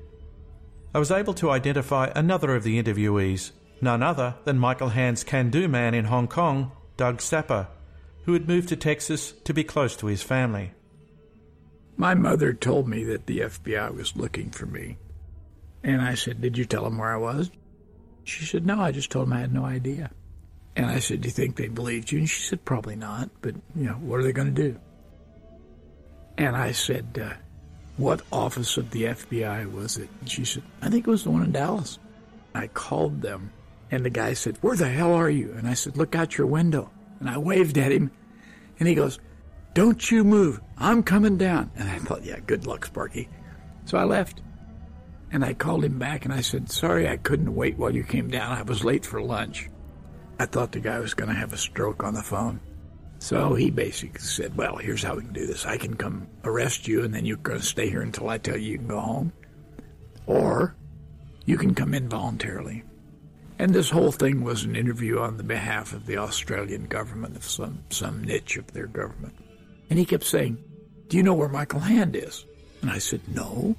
I 0.93 0.99
was 0.99 1.11
able 1.11 1.35
to 1.35 1.51
identify 1.51 2.11
another 2.15 2.55
of 2.55 2.63
the 2.63 2.81
interviewees, 2.81 3.51
none 3.79 4.01
other 4.01 4.35
than 4.43 4.57
Michael 4.57 4.89
Hand's 4.89 5.23
can 5.23 5.51
do 5.51 5.67
man 5.67 5.93
in 5.93 6.05
Hong 6.05 6.27
Kong, 6.27 6.71
Doug 6.97 7.21
Sapper 7.21 7.67
who 8.23 8.33
had 8.33 8.47
moved 8.47 8.69
to 8.69 8.75
Texas 8.75 9.33
to 9.43 9.53
be 9.53 9.63
close 9.63 9.95
to 9.97 10.07
his 10.07 10.23
family. 10.23 10.71
My 11.97 12.15
mother 12.15 12.53
told 12.53 12.87
me 12.87 13.03
that 13.05 13.27
the 13.27 13.39
FBI 13.39 13.95
was 13.95 14.15
looking 14.15 14.49
for 14.49 14.65
me. 14.65 14.97
And 15.83 16.01
I 16.01 16.15
said, 16.15 16.41
Did 16.41 16.57
you 16.57 16.65
tell 16.65 16.83
them 16.83 16.97
where 16.97 17.13
I 17.13 17.17
was? 17.17 17.51
She 18.23 18.45
said, 18.45 18.65
No, 18.65 18.79
I 18.79 18.91
just 18.91 19.11
told 19.11 19.27
them 19.27 19.33
I 19.33 19.41
had 19.41 19.53
no 19.53 19.65
idea. 19.65 20.11
And 20.75 20.85
I 20.85 20.99
said, 20.99 21.21
Do 21.21 21.27
you 21.27 21.31
think 21.31 21.55
they 21.55 21.67
believed 21.67 22.11
you? 22.11 22.19
And 22.19 22.29
she 22.29 22.41
said, 22.41 22.63
Probably 22.65 22.95
not, 22.95 23.29
but, 23.41 23.55
you 23.75 23.85
know, 23.85 23.93
what 23.93 24.19
are 24.19 24.23
they 24.23 24.31
going 24.31 24.53
to 24.53 24.69
do? 24.69 24.79
And 26.37 26.55
I 26.55 26.71
said, 26.71 27.19
uh, 27.21 27.35
What 27.97 28.21
office 28.31 28.77
of 28.77 28.91
the 28.91 29.03
FBI 29.03 29.71
was 29.71 29.97
it? 29.97 30.09
And 30.21 30.29
she 30.29 30.45
said, 30.45 30.63
I 30.81 30.89
think 30.89 31.07
it 31.07 31.11
was 31.11 31.23
the 31.23 31.31
one 31.31 31.43
in 31.43 31.51
Dallas. 31.51 31.99
I 32.53 32.67
called 32.67 33.21
them, 33.21 33.51
and 33.89 34.05
the 34.05 34.09
guy 34.09 34.33
said, 34.33 34.57
Where 34.61 34.75
the 34.75 34.89
hell 34.89 35.13
are 35.13 35.29
you? 35.29 35.53
And 35.53 35.67
I 35.67 35.73
said, 35.73 35.97
Look 35.97 36.15
out 36.15 36.37
your 36.37 36.47
window. 36.47 36.91
And 37.21 37.29
I 37.29 37.37
waved 37.37 37.77
at 37.77 37.91
him, 37.91 38.11
and 38.79 38.89
he 38.89 38.95
goes, 38.95 39.19
Don't 39.75 40.09
you 40.09 40.23
move. 40.23 40.59
I'm 40.77 41.03
coming 41.03 41.37
down. 41.37 41.71
And 41.75 41.87
I 41.87 41.99
thought, 41.99 42.25
Yeah, 42.25 42.39
good 42.45 42.65
luck, 42.65 42.85
Sparky. 42.85 43.29
So 43.85 43.97
I 43.97 44.03
left. 44.03 44.41
And 45.31 45.45
I 45.45 45.53
called 45.53 45.85
him 45.85 45.97
back 45.97 46.25
and 46.25 46.33
I 46.33 46.41
said, 46.41 46.69
Sorry, 46.69 47.07
I 47.07 47.17
couldn't 47.17 47.55
wait 47.55 47.77
while 47.77 47.95
you 47.95 48.03
came 48.03 48.29
down. 48.29 48.57
I 48.57 48.63
was 48.63 48.83
late 48.83 49.05
for 49.05 49.21
lunch. 49.21 49.69
I 50.39 50.47
thought 50.47 50.71
the 50.71 50.79
guy 50.79 50.99
was 50.99 51.13
going 51.13 51.29
to 51.29 51.35
have 51.35 51.53
a 51.53 51.57
stroke 51.57 52.03
on 52.03 52.15
the 52.15 52.23
phone. 52.23 52.59
So 53.19 53.53
he 53.53 53.69
basically 53.69 54.19
said, 54.19 54.57
Well, 54.57 54.77
here's 54.77 55.03
how 55.03 55.15
we 55.15 55.21
can 55.21 55.31
do 55.31 55.45
this. 55.45 55.65
I 55.65 55.77
can 55.77 55.93
come 55.93 56.27
arrest 56.43 56.87
you, 56.87 57.03
and 57.03 57.13
then 57.13 57.25
you're 57.25 57.37
going 57.37 57.59
to 57.59 57.65
stay 57.65 57.87
here 57.87 58.01
until 58.01 58.29
I 58.29 58.39
tell 58.39 58.57
you 58.57 58.71
you 58.71 58.77
can 58.79 58.87
go 58.87 58.99
home. 58.99 59.31
Or 60.25 60.75
you 61.45 61.57
can 61.57 61.75
come 61.75 61.93
in 61.93 62.09
voluntarily. 62.09 62.83
And 63.61 63.75
this 63.75 63.91
whole 63.91 64.11
thing 64.11 64.43
was 64.43 64.63
an 64.63 64.75
interview 64.75 65.19
on 65.19 65.37
the 65.37 65.43
behalf 65.43 65.93
of 65.93 66.07
the 66.07 66.17
Australian 66.17 66.87
government, 66.87 67.35
of 67.35 67.43
some, 67.43 67.83
some 67.91 68.23
niche 68.23 68.57
of 68.57 68.65
their 68.73 68.87
government. 68.87 69.35
And 69.87 69.99
he 69.99 70.05
kept 70.05 70.23
saying, 70.23 70.57
Do 71.09 71.17
you 71.17 71.21
know 71.21 71.35
where 71.35 71.47
Michael 71.47 71.81
Hand 71.81 72.15
is? 72.15 72.43
And 72.81 72.89
I 72.89 72.97
said, 72.97 73.21
No. 73.27 73.75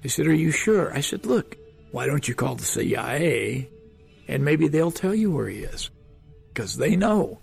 He 0.00 0.08
said, 0.08 0.28
Are 0.28 0.32
you 0.32 0.52
sure? 0.52 0.94
I 0.94 1.00
said, 1.00 1.26
Look, 1.26 1.56
why 1.90 2.06
don't 2.06 2.28
you 2.28 2.36
call 2.36 2.54
the 2.54 2.64
CIA 2.64 3.68
and 4.28 4.44
maybe 4.44 4.68
they'll 4.68 4.92
tell 4.92 5.12
you 5.12 5.32
where 5.32 5.48
he 5.48 5.64
is? 5.64 5.90
Because 6.54 6.76
they 6.76 6.94
know. 6.94 7.40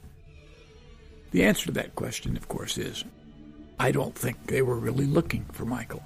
The 1.31 1.43
answer 1.43 1.65
to 1.65 1.73
that 1.73 1.95
question, 1.95 2.37
of 2.37 2.47
course, 2.47 2.77
is 2.77 3.03
I 3.77 3.91
don't 3.91 4.15
think 4.15 4.47
they 4.47 4.61
were 4.61 4.79
really 4.79 5.05
looking 5.05 5.43
for 5.51 5.65
Michael. 5.65 6.01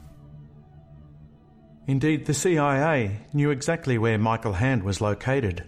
Indeed, 1.87 2.25
the 2.25 2.33
CIA 2.33 3.21
knew 3.31 3.49
exactly 3.49 3.97
where 3.97 4.17
Michael 4.17 4.53
Hand 4.53 4.83
was 4.83 4.99
located. 4.99 5.63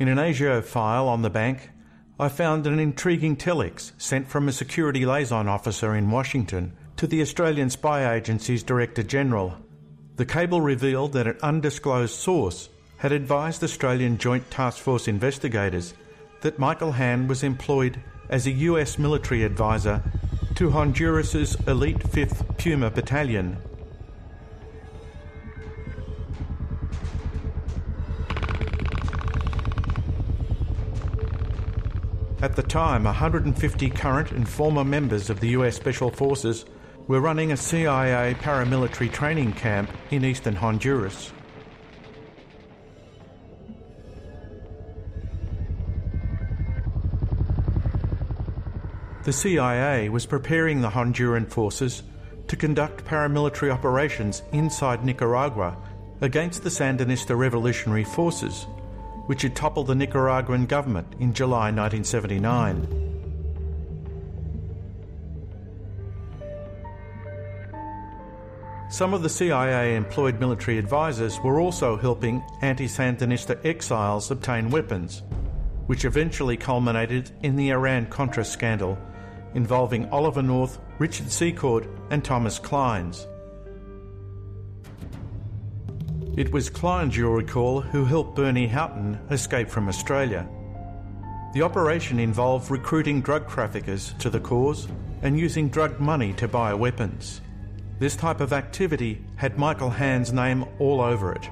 In 0.00 0.08
an 0.08 0.18
ASIO 0.18 0.60
file 0.62 1.06
on 1.06 1.22
the 1.22 1.30
bank, 1.30 1.70
I 2.18 2.28
found 2.28 2.66
an 2.66 2.80
intriguing 2.80 3.36
telex 3.36 3.92
sent 3.96 4.26
from 4.26 4.48
a 4.48 4.52
security 4.52 5.06
liaison 5.06 5.46
officer 5.46 5.94
in 5.94 6.10
Washington 6.10 6.76
to 6.96 7.06
the 7.06 7.22
Australian 7.22 7.70
Spy 7.70 8.12
Agency's 8.12 8.64
Director 8.64 9.04
General. 9.04 9.56
The 10.16 10.26
cable 10.26 10.60
revealed 10.60 11.12
that 11.12 11.28
an 11.28 11.38
undisclosed 11.40 12.14
source 12.14 12.68
had 12.96 13.12
advised 13.12 13.62
Australian 13.62 14.18
Joint 14.18 14.50
Task 14.50 14.78
Force 14.82 15.06
investigators 15.06 15.94
that 16.40 16.58
Michael 16.58 16.92
Hand 16.92 17.28
was 17.28 17.44
employed 17.44 18.00
as 18.28 18.48
a 18.48 18.50
US 18.50 18.98
military 18.98 19.44
advisor 19.44 20.02
to 20.56 20.70
Honduras's 20.70 21.54
elite 21.68 22.00
5th 22.00 22.58
Puma 22.58 22.90
Battalion 22.90 23.58
At 32.42 32.54
the 32.54 32.62
time, 32.62 33.04
150 33.04 33.88
current 33.90 34.30
and 34.32 34.46
former 34.46 34.84
members 34.84 35.30
of 35.30 35.40
the 35.40 35.48
US 35.48 35.76
Special 35.76 36.10
Forces 36.10 36.66
were 37.08 37.20
running 37.20 37.50
a 37.50 37.56
CIA 37.56 38.34
paramilitary 38.34 39.10
training 39.10 39.54
camp 39.54 39.90
in 40.10 40.22
eastern 40.22 40.54
Honduras. 40.54 41.32
The 49.24 49.32
CIA 49.32 50.10
was 50.10 50.26
preparing 50.26 50.82
the 50.82 50.90
Honduran 50.90 51.48
forces 51.50 52.02
to 52.48 52.54
conduct 52.56 53.06
paramilitary 53.06 53.72
operations 53.72 54.42
inside 54.52 55.06
Nicaragua 55.06 55.78
against 56.20 56.62
the 56.62 56.68
Sandinista 56.68 57.36
revolutionary 57.36 58.04
forces 58.04 58.66
which 59.26 59.42
had 59.42 59.54
toppled 59.54 59.88
the 59.88 59.94
Nicaraguan 59.94 60.66
government 60.66 61.14
in 61.20 61.32
July 61.32 61.70
1979. 61.70 63.06
Some 68.88 69.12
of 69.12 69.22
the 69.22 69.28
CIA 69.28 69.96
employed 69.96 70.40
military 70.40 70.78
advisors 70.78 71.40
were 71.40 71.60
also 71.60 71.96
helping 71.96 72.42
anti 72.62 72.86
Sandinista 72.86 73.62
exiles 73.64 74.30
obtain 74.30 74.70
weapons, 74.70 75.22
which 75.86 76.04
eventually 76.04 76.56
culminated 76.56 77.32
in 77.42 77.56
the 77.56 77.70
Iran 77.70 78.06
Contra 78.06 78.44
scandal 78.44 78.96
involving 79.54 80.08
Oliver 80.10 80.42
North, 80.42 80.78
Richard 80.98 81.30
Secord, 81.30 81.88
and 82.10 82.24
Thomas 82.24 82.58
Clines. 82.58 83.26
It 86.36 86.52
was 86.52 86.68
Clines, 86.68 87.16
you'll 87.16 87.32
recall, 87.32 87.80
who 87.80 88.04
helped 88.04 88.36
Bernie 88.36 88.66
Houghton 88.66 89.18
escape 89.30 89.70
from 89.70 89.88
Australia. 89.88 90.46
The 91.54 91.62
operation 91.62 92.18
involved 92.20 92.70
recruiting 92.70 93.22
drug 93.22 93.48
traffickers 93.48 94.12
to 94.18 94.28
the 94.28 94.38
cause 94.38 94.86
and 95.22 95.40
using 95.40 95.70
drug 95.70 95.98
money 95.98 96.34
to 96.34 96.46
buy 96.46 96.74
weapons. 96.74 97.40
This 97.98 98.14
type 98.14 98.42
of 98.42 98.52
activity 98.52 99.24
had 99.36 99.58
Michael 99.58 99.88
Hand's 99.88 100.30
name 100.30 100.66
all 100.78 101.00
over 101.00 101.32
it. 101.32 101.48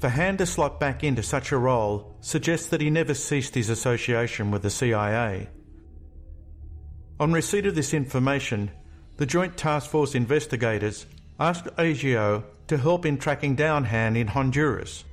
For 0.00 0.10
Hand 0.10 0.36
to 0.36 0.44
slot 0.44 0.78
back 0.78 1.02
into 1.02 1.22
such 1.22 1.50
a 1.50 1.56
role 1.56 2.14
suggests 2.20 2.66
that 2.66 2.82
he 2.82 2.90
never 2.90 3.14
ceased 3.14 3.54
his 3.54 3.70
association 3.70 4.50
with 4.50 4.60
the 4.60 4.68
CIA. 4.68 5.48
On 7.18 7.32
receipt 7.32 7.64
of 7.64 7.74
this 7.74 7.94
information, 7.94 8.70
the 9.16 9.26
Joint 9.26 9.56
Task 9.56 9.90
Force 9.90 10.14
investigators 10.14 11.06
asked 11.38 11.66
ASIO 11.76 12.44
to 12.66 12.78
help 12.78 13.06
in 13.06 13.18
tracking 13.18 13.54
down 13.54 13.84
Hand 13.84 14.16
in 14.16 14.28
Honduras. 14.28 15.04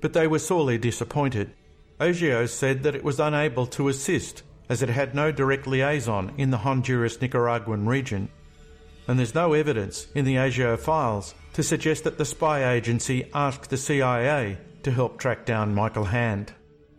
But 0.00 0.12
they 0.12 0.26
were 0.26 0.38
sorely 0.38 0.78
disappointed. 0.78 1.52
ASIO 2.00 2.48
said 2.48 2.82
that 2.82 2.94
it 2.94 3.04
was 3.04 3.18
unable 3.18 3.66
to 3.66 3.88
assist 3.88 4.42
as 4.68 4.82
it 4.82 4.88
had 4.88 5.14
no 5.14 5.32
direct 5.32 5.66
liaison 5.66 6.32
in 6.36 6.50
the 6.50 6.58
Honduras 6.58 7.20
Nicaraguan 7.20 7.86
region, 7.86 8.28
and 9.06 9.18
there's 9.18 9.34
no 9.34 9.54
evidence 9.54 10.06
in 10.14 10.26
the 10.26 10.36
ASIO 10.36 10.78
files 10.78 11.34
to 11.54 11.62
suggest 11.62 12.04
that 12.04 12.18
the 12.18 12.24
spy 12.24 12.72
agency 12.72 13.30
asked 13.32 13.70
the 13.70 13.78
CIA 13.78 14.58
to 14.82 14.90
help 14.90 15.18
track 15.18 15.46
down 15.46 15.74
Michael 15.74 16.04
Hand. 16.04 16.52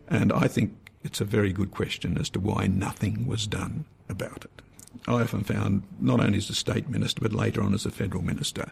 And 0.08 0.34
I 0.34 0.48
think 0.48 0.76
it's 1.04 1.22
a 1.22 1.26
very 1.26 1.54
good 1.54 1.72
question 1.72 2.18
as 2.18 2.30
to 2.32 2.40
why 2.40 2.66
nothing 2.66 3.28
was 3.28 3.46
done 3.46 3.86
about 4.10 4.46
it. 4.46 4.62
I 5.08 5.22
often 5.22 5.44
found, 5.44 5.84
not 6.00 6.20
only 6.20 6.38
as 6.38 6.50
a 6.50 6.56
state 6.56 6.90
minister, 6.90 7.22
but 7.22 7.34
later 7.34 7.62
on 7.62 7.74
as 7.74 7.86
a 7.86 7.92
federal 7.92 8.24
minister, 8.24 8.72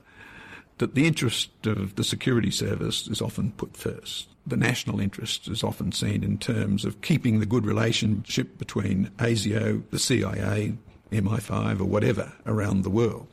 that 0.78 0.96
the 0.96 1.08
interest 1.08 1.50
of 1.66 1.96
the 1.96 2.04
security 2.04 2.52
service 2.52 3.08
is 3.08 3.22
often 3.22 3.52
put 3.52 3.76
first 3.76 4.30
the 4.48 4.58
national 4.58 5.02
interest 5.02 5.48
is 5.50 5.62
often 5.62 5.92
seen 5.92 6.24
in 6.24 6.38
terms 6.38 6.86
of 6.86 7.02
keeping 7.02 7.40
the 7.40 7.46
good 7.46 7.66
relationship 7.66 8.58
between 8.58 9.12
ASIO, 9.18 9.84
the 9.92 10.00
CIA, 10.00 10.74
MI5, 11.12 11.82
or 11.82 11.86
whatever 11.86 12.32
around 12.46 12.84
the 12.84 12.90
world. 12.90 13.28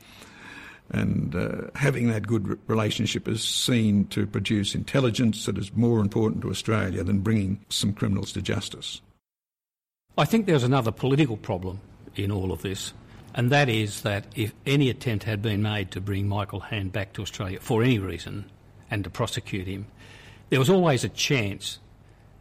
And 0.90 1.34
uh, 1.34 1.70
having 1.76 2.08
that 2.08 2.26
good 2.26 2.58
relationship 2.68 3.28
is 3.28 3.42
seen 3.42 4.06
to 4.08 4.26
produce 4.26 4.74
intelligence 4.74 5.46
that 5.46 5.56
is 5.56 5.74
more 5.74 6.00
important 6.00 6.42
to 6.42 6.50
Australia 6.50 7.04
than 7.04 7.20
bringing 7.20 7.64
some 7.68 7.94
criminals 7.94 8.32
to 8.32 8.42
justice. 8.42 9.00
I 10.18 10.24
think 10.24 10.46
there's 10.46 10.62
another 10.62 10.90
political 10.90 11.36
problem 11.36 11.80
in 12.18 12.30
all 12.30 12.52
of 12.52 12.62
this, 12.62 12.92
and 13.34 13.50
that 13.50 13.68
is 13.68 14.02
that 14.02 14.26
if 14.36 14.52
any 14.64 14.90
attempt 14.90 15.24
had 15.24 15.42
been 15.42 15.62
made 15.62 15.90
to 15.92 16.00
bring 16.00 16.28
Michael 16.28 16.60
Hand 16.60 16.92
back 16.92 17.12
to 17.14 17.22
Australia 17.22 17.58
for 17.60 17.82
any 17.82 17.98
reason 17.98 18.50
and 18.90 19.02
to 19.04 19.10
prosecute 19.10 19.66
him, 19.66 19.86
there 20.50 20.58
was 20.58 20.70
always 20.70 21.02
a 21.02 21.08
chance 21.08 21.78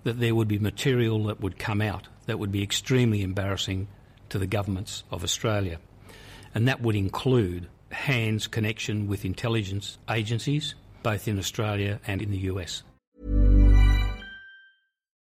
that 0.03 0.19
there 0.19 0.36
would 0.36 0.47
be 0.47 0.59
material 0.59 1.23
that 1.25 1.41
would 1.41 1.57
come 1.57 1.81
out 1.81 2.07
that 2.25 2.39
would 2.39 2.51
be 2.51 2.63
extremely 2.63 3.21
embarrassing 3.21 3.88
to 4.29 4.39
the 4.39 4.47
governments 4.47 5.03
of 5.12 5.23
Australia. 5.23 5.79
And 6.55 6.67
that 6.67 6.81
would 6.81 6.95
include 6.95 7.67
Hand's 7.91 8.47
connection 8.47 9.07
with 9.07 9.25
intelligence 9.25 9.97
agencies, 10.09 10.75
both 11.01 11.27
in 11.27 11.38
Australia 11.38 11.99
and 12.07 12.21
in 12.21 12.31
the 12.31 12.38
US. 12.39 12.83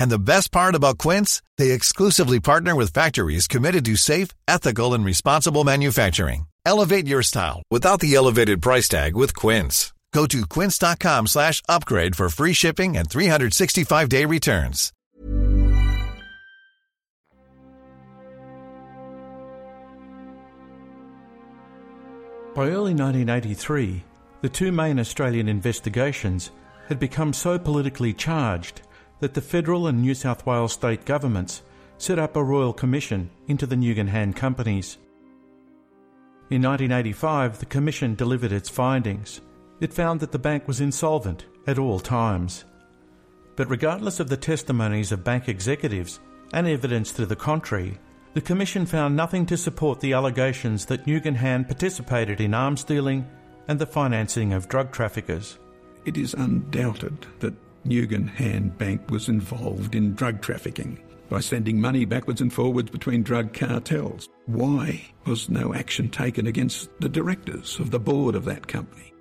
And 0.00 0.10
the 0.10 0.18
best 0.18 0.50
part 0.50 0.74
about 0.74 0.98
Quince, 0.98 1.42
they 1.58 1.70
exclusively 1.70 2.40
partner 2.40 2.74
with 2.74 2.92
factories 2.92 3.46
committed 3.46 3.84
to 3.84 3.96
safe, 3.96 4.30
ethical, 4.48 4.94
and 4.94 5.04
responsible 5.04 5.62
manufacturing. 5.62 6.46
Elevate 6.66 7.06
your 7.06 7.22
style 7.22 7.62
without 7.70 8.00
the 8.00 8.14
elevated 8.14 8.62
price 8.62 8.88
tag 8.88 9.14
with 9.14 9.36
Quince. 9.36 9.92
Go 10.12 10.26
to 10.26 10.46
quince.com 10.46 11.26
slash 11.28 11.62
upgrade 11.68 12.16
for 12.16 12.28
free 12.28 12.52
shipping 12.52 12.96
and 12.96 13.08
365-day 13.08 14.24
returns. 14.24 14.92
By 22.56 22.66
early 22.66 22.92
1983, 22.92 24.02
the 24.40 24.48
two 24.48 24.72
main 24.72 24.98
Australian 24.98 25.48
investigations 25.48 26.50
had 26.88 26.98
become 26.98 27.32
so 27.32 27.56
politically 27.56 28.12
charged 28.12 28.82
that 29.20 29.34
the 29.34 29.40
federal 29.40 29.86
and 29.86 30.00
New 30.00 30.14
South 30.14 30.44
Wales 30.44 30.72
state 30.72 31.04
governments 31.04 31.62
set 31.98 32.18
up 32.18 32.36
a 32.36 32.42
royal 32.42 32.72
commission 32.72 33.30
into 33.46 33.66
the 33.66 33.76
Nugan 33.76 34.34
companies. 34.34 34.98
In 36.50 36.62
1985, 36.62 37.58
the 37.60 37.66
commission 37.66 38.14
delivered 38.14 38.52
its 38.52 38.68
findings. 38.68 39.40
It 39.80 39.92
found 39.92 40.20
that 40.20 40.32
the 40.32 40.38
bank 40.38 40.66
was 40.66 40.80
insolvent 40.80 41.44
at 41.66 41.78
all 41.78 42.00
times. 42.00 42.64
But 43.56 43.70
regardless 43.70 44.20
of 44.20 44.28
the 44.28 44.36
testimonies 44.36 45.12
of 45.12 45.22
bank 45.22 45.48
executives 45.48 46.18
and 46.52 46.66
evidence 46.66 47.12
to 47.12 47.26
the 47.26 47.36
contrary, 47.36 47.98
the 48.32 48.40
Commission 48.40 48.86
found 48.86 49.16
nothing 49.16 49.44
to 49.46 49.56
support 49.56 50.00
the 50.00 50.12
allegations 50.12 50.86
that 50.86 51.04
Nugan 51.04 51.34
Hand 51.34 51.66
participated 51.66 52.40
in 52.40 52.54
arms 52.54 52.84
dealing 52.84 53.26
and 53.66 53.78
the 53.78 53.86
financing 53.86 54.52
of 54.52 54.68
drug 54.68 54.92
traffickers. 54.92 55.58
It 56.04 56.16
is 56.16 56.34
undoubted 56.34 57.26
that 57.40 57.54
Nugan 57.84 58.28
Hand 58.28 58.76
Bank 58.78 59.10
was 59.10 59.28
involved 59.28 59.94
in 59.94 60.14
drug 60.14 60.40
trafficking 60.40 60.98
by 61.28 61.40
sending 61.40 61.80
money 61.80 62.04
backwards 62.04 62.40
and 62.40 62.52
forwards 62.52 62.90
between 62.90 63.22
drug 63.22 63.52
cartels. 63.54 64.28
Why 64.46 65.02
was 65.26 65.48
no 65.48 65.72
action 65.72 66.08
taken 66.08 66.46
against 66.46 66.90
the 67.00 67.08
directors 67.08 67.78
of 67.78 67.90
the 67.90 68.00
board 68.00 68.34
of 68.34 68.44
that 68.44 68.66
company? 68.66 69.12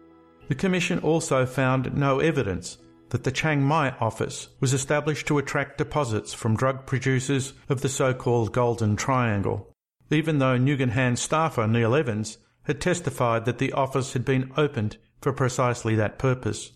The 0.48 0.56
Commission 0.56 1.00
also 1.00 1.46
found 1.46 1.96
no 1.96 2.20
evidence 2.20 2.80
that 3.10 3.24
the 3.24 3.32
Chiang 3.32 3.62
Mai 3.62 3.92
office 4.00 4.50
was 4.60 4.74
established 4.74 5.28
to 5.28 5.38
attract 5.38 5.78
deposits 5.78 6.34
from 6.34 6.56
drug 6.56 6.86
producers 6.86 7.54
of 7.70 7.82
the 7.82 7.90
so 7.90 8.14
called 8.14 8.54
Golden 8.54 8.96
Triangle, 8.96 9.72
even 10.10 10.40
though 10.40 10.58
Nugan 10.58 10.90
Hand 10.90 11.20
staffer 11.20 11.68
Neil 11.68 11.96
Evans 11.96 12.38
had 12.64 12.82
testified 12.82 13.46
that 13.46 13.58
the 13.58 13.74
office 13.74 14.14
had 14.14 14.26
been 14.26 14.52
opened 14.58 14.98
for 15.22 15.34
precisely 15.34 15.96
that 15.96 16.20
purpose. 16.20 16.72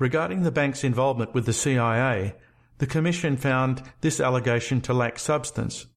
Regarding 0.00 0.44
the 0.44 0.50
bank's 0.50 0.82
involvement 0.82 1.34
with 1.34 1.44
the 1.44 1.52
CIA, 1.52 2.34
the 2.78 2.86
Commission 2.86 3.36
found 3.36 3.82
this 4.00 4.18
allegation 4.18 4.80
to 4.80 4.94
lack 4.94 5.18
substance. 5.18 5.88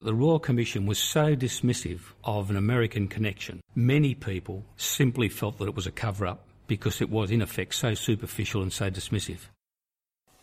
The 0.00 0.14
Royal 0.14 0.38
Commission 0.38 0.86
was 0.86 0.98
so 0.98 1.36
dismissive 1.36 2.00
of 2.24 2.48
an 2.48 2.56
American 2.56 3.08
connection. 3.08 3.60
Many 3.74 4.14
people 4.14 4.64
simply 4.78 5.28
felt 5.28 5.58
that 5.58 5.68
it 5.68 5.76
was 5.76 5.86
a 5.86 5.90
cover 5.90 6.26
up 6.26 6.46
because 6.66 7.02
it 7.02 7.10
was, 7.10 7.30
in 7.30 7.42
effect, 7.42 7.74
so 7.74 7.92
superficial 7.92 8.62
and 8.62 8.72
so 8.72 8.88
dismissive. 8.90 9.50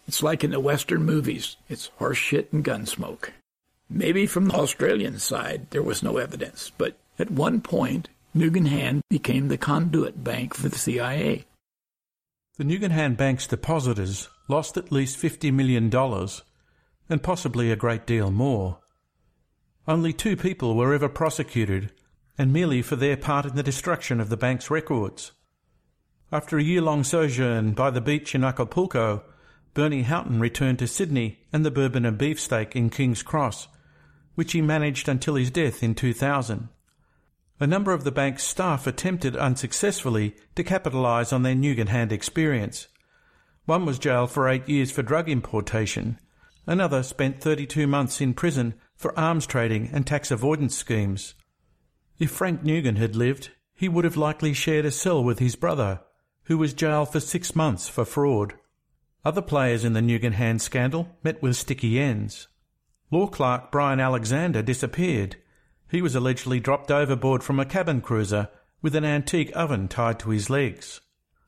It's 0.08 0.22
like 0.22 0.44
in 0.44 0.52
the 0.52 0.60
Western 0.60 1.04
movies. 1.04 1.56
It's 1.68 1.90
horse 1.98 2.20
shit 2.20 2.54
and 2.54 2.64
gun 2.64 2.86
smoke. 2.86 3.34
Maybe 3.90 4.28
from 4.28 4.50
the 4.50 4.54
Australian 4.54 5.18
side 5.18 5.72
there 5.72 5.82
was 5.82 6.04
no 6.04 6.18
evidence, 6.18 6.72
but 6.78 6.96
at 7.18 7.32
one 7.32 7.60
point, 7.60 8.10
Nugan 8.36 8.68
Hand 8.68 9.02
became 9.10 9.48
the 9.48 9.58
conduit 9.58 10.24
bank 10.24 10.54
for 10.54 10.70
the 10.70 10.78
CIA. 10.78 11.46
The 12.56 12.64
Nugan 12.64 12.92
Hand 12.92 13.18
Bank's 13.18 13.48
depositors 13.48 14.30
lost 14.48 14.78
at 14.78 14.92
least 14.92 15.18
$50 15.18 15.52
million, 15.52 15.92
and 17.10 17.24
possibly 17.24 17.72
a 17.72 17.76
great 17.76 18.06
deal 18.06 18.30
more. 18.30 18.78
Only 19.88 20.14
two 20.14 20.38
people 20.38 20.76
were 20.76 20.94
ever 20.94 21.10
prosecuted, 21.10 21.92
and 22.38 22.54
merely 22.54 22.84
for 22.84 22.96
their 22.96 23.18
part 23.18 23.48
in 23.48 23.56
the 23.56 23.64
destruction 23.64 24.22
of 24.22 24.30
the 24.30 24.38
bank's 24.38 24.70
records. 24.70 25.32
After 26.32 26.60
a 26.60 26.64
year 26.64 26.82
long 26.82 27.04
sojourn 27.04 27.74
by 27.74 27.90
the 27.90 28.02
beach 28.02 28.36
in 28.36 28.44
Acapulco, 28.44 29.24
Bernie 29.74 30.04
Houghton 30.04 30.40
returned 30.40 30.78
to 30.78 30.88
Sydney 30.88 31.40
and 31.52 31.66
the 31.66 31.72
Bourbon 31.72 32.06
and 32.06 32.20
Beefsteak 32.20 32.76
in 32.76 32.92
King's 32.92 33.24
Cross, 33.24 33.68
which 34.36 34.52
he 34.52 34.62
managed 34.62 35.10
until 35.10 35.34
his 35.34 35.50
death 35.50 35.82
in 35.82 35.96
2000. 35.96 36.70
A 37.60 37.68
number 37.68 37.94
of 37.94 38.04
the 38.04 38.12
bank's 38.12 38.44
staff 38.44 38.88
attempted 38.88 39.36
unsuccessfully 39.36 40.36
to 40.56 40.64
capitalise 40.64 41.32
on 41.32 41.44
their 41.44 41.56
Nugan 41.56 41.90
Hand 41.90 42.12
experience. 42.12 42.88
One 43.66 43.86
was 43.86 44.00
jailed 44.00 44.32
for 44.32 44.50
eight 44.50 44.68
years 44.68 44.92
for 44.92 45.04
drug 45.04 45.30
importation. 45.30 46.20
Another 46.66 47.04
spent 47.04 47.42
32 47.42 47.88
months 47.88 48.22
in 48.22 48.34
prison 48.34 48.74
for 48.96 49.18
arms 49.18 49.46
trading 49.46 49.90
and 49.94 50.06
tax 50.06 50.32
avoidance 50.32 50.76
schemes. 50.76 51.36
If 52.20 52.32
Frank 52.32 52.64
Nugan 52.64 52.98
had 52.98 53.16
lived, 53.16 53.52
he 53.74 53.90
would 53.90 54.06
have 54.06 54.18
likely 54.18 54.54
shared 54.54 54.86
a 54.86 54.92
cell 54.92 55.24
with 55.24 55.40
his 55.40 55.56
brother, 55.56 56.02
who 56.44 56.58
was 56.58 56.74
jailed 56.74 57.12
for 57.12 57.20
six 57.20 57.56
months 57.56 57.88
for 57.88 58.06
fraud. 58.06 58.54
Other 59.26 59.42
players 59.42 59.84
in 59.84 59.94
the 59.94 60.02
Nugan 60.02 60.34
Hand 60.34 60.62
scandal 60.62 61.18
met 61.24 61.42
with 61.42 61.56
sticky 61.56 62.00
ends. 62.00 62.48
Law 63.12 63.28
clerk 63.28 63.72
Brian 63.72 64.00
Alexander 64.00 64.62
disappeared. 64.62 65.38
He 65.94 66.02
was 66.02 66.16
allegedly 66.16 66.60
dropped 66.60 66.90
overboard 66.90 67.44
from 67.44 67.60
a 67.60 67.66
cabin 67.66 68.02
cruiser 68.02 68.50
with 68.82 68.96
an 68.96 69.06
antique 69.06 69.52
oven 69.54 69.88
tied 69.88 70.18
to 70.22 70.32
his 70.32 70.50
legs. 70.50 71.02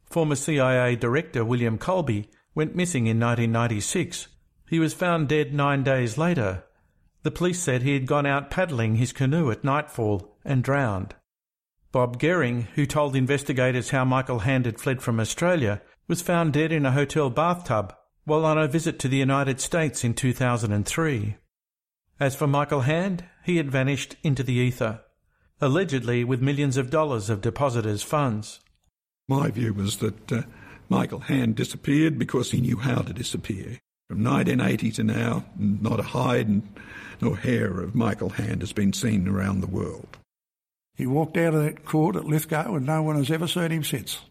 Former 0.04 0.36
CIA 0.36 0.96
Director 0.96 1.44
William 1.44 1.80
Colby 1.80 2.30
went 2.54 2.76
missing 2.76 3.08
in 3.08 3.20
1996. 3.20 4.28
He 4.70 4.78
was 4.78 4.94
found 4.94 5.30
dead 5.30 5.52
nine 5.52 5.82
days 5.82 6.20
later. 6.20 6.64
The 7.24 7.32
police 7.32 7.60
said 7.60 7.82
he 7.82 7.94
had 7.96 8.06
gone 8.06 8.28
out 8.28 8.52
paddling 8.52 8.98
his 8.98 9.14
canoe 9.14 9.50
at 9.50 9.64
nightfall 9.64 10.38
and 10.46 10.64
drowned. 10.64 11.16
Bob 11.92 12.20
Gehring, 12.20 12.68
who 12.76 12.86
told 12.86 13.16
investigators 13.16 13.90
how 13.90 14.06
Michael 14.06 14.40
Hand 14.40 14.68
had 14.68 14.80
fled 14.80 15.02
from 15.02 15.20
Australia, 15.20 15.82
was 16.08 16.22
found 16.22 16.54
dead 16.54 16.72
in 16.72 16.86
a 16.86 16.92
hotel 16.92 17.32
bathtub 17.32 17.96
while 18.26 18.46
on 18.46 18.60
a 18.60 18.68
visit 18.68 19.00
to 19.00 19.08
the 19.08 19.18
United 19.18 19.60
States 19.60 20.04
in 20.04 20.14
2003. 20.14 21.36
As 22.20 22.34
for 22.34 22.48
Michael 22.48 22.82
Hand, 22.82 23.26
he 23.44 23.58
had 23.58 23.70
vanished 23.70 24.16
into 24.24 24.42
the 24.42 24.54
ether, 24.54 25.02
allegedly 25.60 26.24
with 26.24 26.42
millions 26.42 26.78
of 26.78 26.90
dollars 26.90 27.30
of 27.30 27.42
depositors' 27.42 28.04
funds. 28.04 28.62
My 29.28 29.52
view 29.52 29.74
was 29.74 29.98
that 29.98 30.32
uh, 30.32 30.44
Michael 30.88 31.20
Hand 31.20 31.56
disappeared 31.56 32.18
because 32.18 32.52
he 32.52 32.62
knew 32.62 32.78
how 32.78 33.02
to 33.02 33.12
disappear. 33.12 33.80
From 34.08 34.24
1980 34.24 34.92
to 34.92 35.04
now, 35.04 35.46
not 35.58 36.00
a 36.00 36.04
hide 36.04 36.62
nor 37.22 37.36
hair 37.36 37.82
of 37.82 37.96
Michael 37.96 38.30
Hand 38.30 38.62
has 38.62 38.72
been 38.72 38.94
seen 38.94 39.28
around 39.28 39.60
the 39.60 39.68
world. 39.68 40.18
He 40.96 41.06
walked 41.06 41.36
out 41.36 41.54
of 41.54 41.64
that 41.64 41.84
court 41.84 42.16
at 42.16 42.24
Lithgow 42.24 42.76
and 42.76 42.86
no 42.86 43.04
one 43.04 43.18
has 43.18 43.32
ever 43.32 43.48
seen 43.48 43.72
him 43.72 43.84
since. 43.84 44.22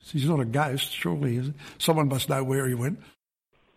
He's 0.00 0.28
not 0.28 0.40
a 0.40 0.44
ghost, 0.44 0.92
surely. 0.92 1.54
Someone 1.78 2.08
must 2.08 2.28
know 2.28 2.42
where 2.42 2.66
he 2.66 2.74
went. 2.74 3.00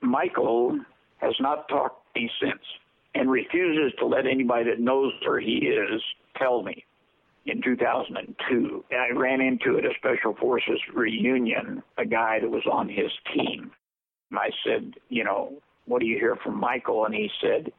Michael 0.01 0.79
has 1.17 1.35
not 1.39 1.69
talked 1.69 2.15
to 2.15 2.21
me 2.21 2.31
since 2.41 2.61
and 3.17 3.29
refuses 3.31 3.93
to 3.99 4.05
let 4.05 4.25
anybody 4.25 4.65
that 4.65 4.79
knows 4.79 5.13
where 5.25 5.39
he 5.39 5.67
is 5.67 6.01
tell 6.37 6.63
me. 6.63 6.85
In 7.45 7.61
2002, 7.61 8.83
I 8.91 9.17
ran 9.17 9.39
into 9.39 9.77
at 9.77 9.85
a 9.85 9.93
Special 9.97 10.35
Forces 10.35 10.79
reunion 10.93 11.81
a 11.97 12.05
guy 12.05 12.39
that 12.41 12.49
was 12.49 12.65
on 12.69 12.89
his 12.89 13.11
team. 13.33 13.71
And 14.29 14.39
I 14.39 14.49
said, 14.65 14.95
you 15.07 15.23
know, 15.23 15.53
what 15.85 16.01
do 16.01 16.05
you 16.05 16.17
hear 16.17 16.35
from 16.35 16.59
Michael? 16.59 17.05
And 17.05 17.15
he 17.15 17.29
said, 17.41 17.71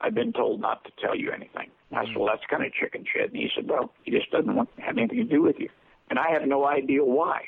I've 0.00 0.14
been 0.14 0.34
told 0.34 0.60
not 0.60 0.84
to 0.84 0.90
tell 1.00 1.16
you 1.16 1.32
anything. 1.32 1.70
I 1.92 2.02
said, 2.02 2.10
mm-hmm. 2.10 2.20
well, 2.20 2.28
that's 2.28 2.46
kind 2.50 2.64
of 2.64 2.72
chicken 2.74 3.04
shit. 3.10 3.30
And 3.30 3.36
he 3.36 3.48
said, 3.54 3.68
well, 3.68 3.92
he 4.02 4.10
just 4.10 4.30
doesn't 4.30 4.54
want 4.54 4.74
to 4.76 4.82
have 4.82 4.98
anything 4.98 5.18
to 5.18 5.24
do 5.24 5.42
with 5.42 5.56
you. 5.58 5.70
And 6.10 6.18
I 6.18 6.30
have 6.32 6.46
no 6.46 6.66
idea 6.66 7.02
why. 7.02 7.42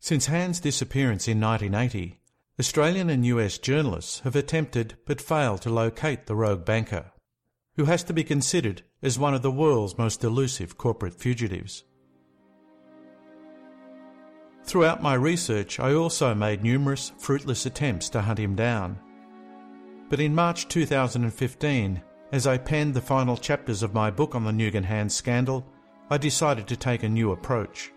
Since 0.00 0.26
Hand's 0.26 0.60
disappearance 0.60 1.26
in 1.26 1.40
1980, 1.40 2.18
Australian 2.58 3.10
and 3.10 3.26
US 3.26 3.58
journalists 3.58 4.20
have 4.20 4.34
attempted 4.34 4.96
but 5.04 5.20
failed 5.20 5.60
to 5.60 5.68
locate 5.68 6.24
the 6.24 6.34
rogue 6.34 6.64
banker, 6.64 7.12
who 7.74 7.84
has 7.84 8.02
to 8.04 8.14
be 8.14 8.24
considered 8.24 8.82
as 9.02 9.18
one 9.18 9.34
of 9.34 9.42
the 9.42 9.50
world's 9.50 9.98
most 9.98 10.24
elusive 10.24 10.78
corporate 10.78 11.12
fugitives. 11.12 11.84
Throughout 14.64 15.02
my 15.02 15.12
research, 15.12 15.78
I 15.78 15.92
also 15.92 16.34
made 16.34 16.62
numerous 16.62 17.12
fruitless 17.18 17.66
attempts 17.66 18.08
to 18.10 18.22
hunt 18.22 18.38
him 18.38 18.54
down. 18.54 18.98
But 20.08 20.20
in 20.20 20.34
March 20.34 20.66
2015, 20.68 22.02
as 22.32 22.46
I 22.46 22.56
penned 22.56 22.94
the 22.94 23.02
final 23.02 23.36
chapters 23.36 23.82
of 23.82 23.92
my 23.92 24.10
book 24.10 24.34
on 24.34 24.44
the 24.44 24.50
Nugan 24.50 24.84
Hand 24.84 25.12
scandal, 25.12 25.66
I 26.08 26.16
decided 26.16 26.66
to 26.68 26.76
take 26.76 27.02
a 27.02 27.08
new 27.08 27.32
approach. 27.32 27.92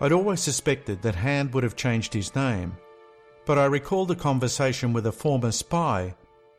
I'd 0.00 0.12
always 0.12 0.40
suspected 0.40 1.02
that 1.02 1.16
Hand 1.16 1.52
would 1.54 1.64
have 1.64 1.74
changed 1.74 2.14
his 2.14 2.32
name, 2.36 2.76
but 3.46 3.58
I 3.58 3.64
recalled 3.64 4.10
a 4.10 4.16
conversation 4.16 4.92
with 4.92 5.06
a 5.06 5.12
former 5.12 5.52
spy 5.52 6.14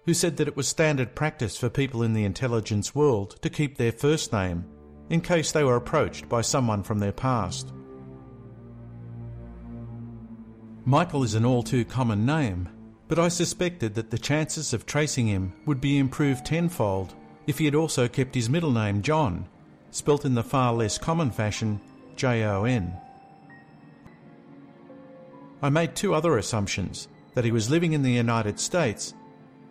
who 0.05 0.13
said 0.13 0.37
that 0.37 0.47
it 0.47 0.55
was 0.55 0.69
standard 0.69 1.13
practice 1.13 1.57
for 1.57 1.69
people 1.69 2.01
in 2.01 2.13
the 2.13 2.23
intelligence 2.23 2.95
world 2.95 3.35
to 3.41 3.49
keep 3.49 3.75
their 3.77 3.91
first 3.91 4.31
name 4.31 4.65
in 5.09 5.21
case 5.21 5.51
they 5.51 5.65
were 5.65 5.75
approached 5.75 6.27
by 6.29 6.41
someone 6.41 6.81
from 6.81 6.99
their 6.99 7.11
past. 7.11 7.73
Michael 10.85 11.23
is 11.23 11.33
an 11.33 11.45
all 11.45 11.61
too 11.61 11.83
common 11.83 12.25
name, 12.25 12.69
but 13.09 13.19
I 13.19 13.27
suspected 13.27 13.93
that 13.95 14.09
the 14.09 14.17
chances 14.17 14.73
of 14.73 14.85
tracing 14.85 15.27
him 15.27 15.53
would 15.65 15.81
be 15.81 15.97
improved 15.97 16.45
tenfold 16.45 17.13
if 17.45 17.57
he 17.57 17.65
had 17.65 17.75
also 17.75 18.07
kept 18.07 18.35
his 18.35 18.49
middle 18.49 18.71
name 18.71 19.01
John, 19.01 19.47
spelt 19.91 20.23
in 20.23 20.35
the 20.35 20.43
far 20.43 20.73
less 20.73 20.97
common 20.97 21.31
fashion 21.31 21.81
J 22.15 22.45
O 22.45 22.63
N. 22.63 22.93
I 25.61 25.69
made 25.69 25.95
two 25.95 26.13
other 26.13 26.37
assumptions 26.37 27.07
that 27.33 27.45
he 27.45 27.51
was 27.51 27.69
living 27.69 27.93
in 27.93 28.03
the 28.03 28.11
United 28.11 28.59
States 28.59 29.13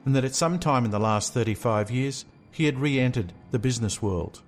and 0.05 0.15
that 0.15 0.25
at 0.25 0.35
some 0.35 0.59
time 0.59 0.85
in 0.85 0.91
the 0.91 0.99
last 0.99 1.33
35 1.35 1.91
years 1.91 2.25
he 2.51 2.65
had 2.65 2.79
re 2.79 2.99
entered 2.99 3.33
the 3.51 3.59
business 3.59 4.01
world. 4.01 4.43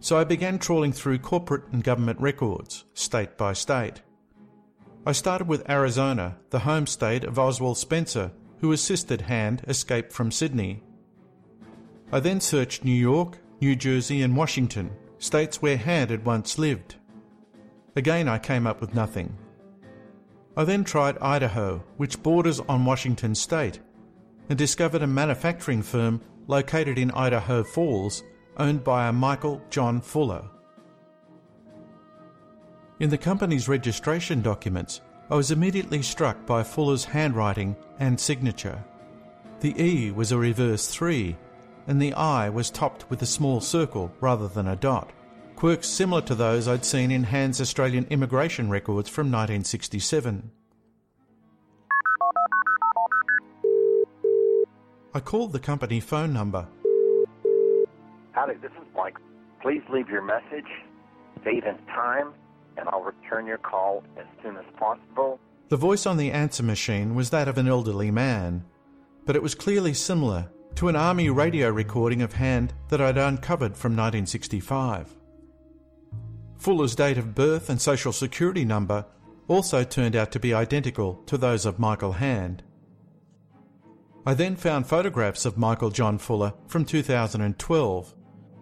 So 0.00 0.18
I 0.18 0.24
began 0.24 0.58
trawling 0.58 0.92
through 0.92 1.18
corporate 1.18 1.64
and 1.72 1.82
government 1.82 2.20
records, 2.20 2.84
state 2.94 3.36
by 3.36 3.52
state. 3.52 4.02
I 5.04 5.12
started 5.12 5.48
with 5.48 5.68
Arizona, 5.68 6.36
the 6.50 6.60
home 6.60 6.86
state 6.86 7.24
of 7.24 7.38
Oswald 7.38 7.78
Spencer, 7.78 8.32
who 8.60 8.72
assisted 8.72 9.22
Hand 9.22 9.62
escape 9.68 10.12
from 10.12 10.30
Sydney. 10.30 10.82
I 12.12 12.20
then 12.20 12.40
searched 12.40 12.84
New 12.84 12.94
York, 12.94 13.38
New 13.60 13.76
Jersey, 13.76 14.22
and 14.22 14.36
Washington, 14.36 14.90
states 15.18 15.60
where 15.60 15.76
Hand 15.76 16.10
had 16.10 16.24
once 16.24 16.58
lived. 16.58 16.96
Again, 17.96 18.28
I 18.28 18.38
came 18.38 18.66
up 18.66 18.82
with 18.82 18.94
nothing. 18.94 19.34
I 20.54 20.64
then 20.64 20.84
tried 20.84 21.18
Idaho, 21.18 21.82
which 21.96 22.22
borders 22.22 22.60
on 22.60 22.84
Washington 22.84 23.34
state, 23.34 23.80
and 24.50 24.58
discovered 24.58 25.02
a 25.02 25.06
manufacturing 25.06 25.82
firm 25.82 26.20
located 26.46 26.98
in 26.98 27.10
Idaho 27.12 27.64
Falls 27.64 28.22
owned 28.58 28.84
by 28.84 29.08
a 29.08 29.12
Michael 29.12 29.62
John 29.70 30.00
Fuller. 30.02 30.44
In 33.00 33.10
the 33.10 33.18
company's 33.18 33.68
registration 33.68 34.42
documents, 34.42 35.00
I 35.30 35.34
was 35.34 35.50
immediately 35.50 36.02
struck 36.02 36.46
by 36.46 36.62
Fuller's 36.62 37.04
handwriting 37.04 37.76
and 37.98 38.20
signature. 38.20 38.82
The 39.60 39.74
E 39.82 40.10
was 40.10 40.32
a 40.32 40.38
reverse 40.38 40.86
3, 40.88 41.34
and 41.86 42.00
the 42.00 42.12
I 42.12 42.50
was 42.50 42.70
topped 42.70 43.08
with 43.10 43.22
a 43.22 43.26
small 43.26 43.60
circle 43.60 44.12
rather 44.20 44.48
than 44.48 44.68
a 44.68 44.76
dot 44.76 45.12
quirks 45.56 45.88
similar 45.88 46.20
to 46.20 46.34
those 46.34 46.68
I'd 46.68 46.84
seen 46.84 47.10
in 47.10 47.24
Hand's 47.24 47.60
Australian 47.60 48.06
immigration 48.10 48.68
records 48.68 49.08
from 49.08 49.26
1967. 49.32 50.50
I 55.14 55.20
called 55.20 55.52
the 55.52 55.58
company 55.58 55.98
phone 55.98 56.34
number. 56.34 56.68
Howdy, 58.32 58.54
this 58.60 58.70
is 58.72 58.86
Mike. 58.94 59.16
Please 59.62 59.80
leave 59.90 60.10
your 60.10 60.20
message, 60.20 60.68
date 61.42 61.64
and 61.66 61.78
time, 61.86 62.34
and 62.76 62.86
I'll 62.90 63.02
return 63.02 63.46
your 63.46 63.56
call 63.56 64.04
as 64.18 64.26
soon 64.42 64.58
as 64.58 64.64
possible. 64.78 65.40
The 65.70 65.78
voice 65.78 66.04
on 66.04 66.18
the 66.18 66.30
answer 66.30 66.62
machine 66.62 67.14
was 67.14 67.30
that 67.30 67.48
of 67.48 67.56
an 67.56 67.66
elderly 67.66 68.10
man, 68.10 68.62
but 69.24 69.36
it 69.36 69.42
was 69.42 69.54
clearly 69.54 69.94
similar 69.94 70.50
to 70.74 70.88
an 70.88 70.96
army 70.96 71.30
radio 71.30 71.70
recording 71.70 72.20
of 72.20 72.34
Hand 72.34 72.74
that 72.90 73.00
I'd 73.00 73.16
uncovered 73.16 73.74
from 73.74 73.92
1965. 73.92 75.16
Fuller's 76.58 76.94
date 76.94 77.18
of 77.18 77.34
birth 77.34 77.68
and 77.70 77.80
social 77.80 78.12
security 78.12 78.64
number 78.64 79.06
also 79.48 79.84
turned 79.84 80.16
out 80.16 80.32
to 80.32 80.40
be 80.40 80.54
identical 80.54 81.14
to 81.26 81.38
those 81.38 81.66
of 81.66 81.78
Michael 81.78 82.12
Hand. 82.12 82.62
I 84.26 84.34
then 84.34 84.56
found 84.56 84.88
photographs 84.88 85.44
of 85.44 85.56
Michael 85.56 85.90
John 85.90 86.18
Fuller 86.18 86.52
from 86.66 86.84
2012. 86.84 88.14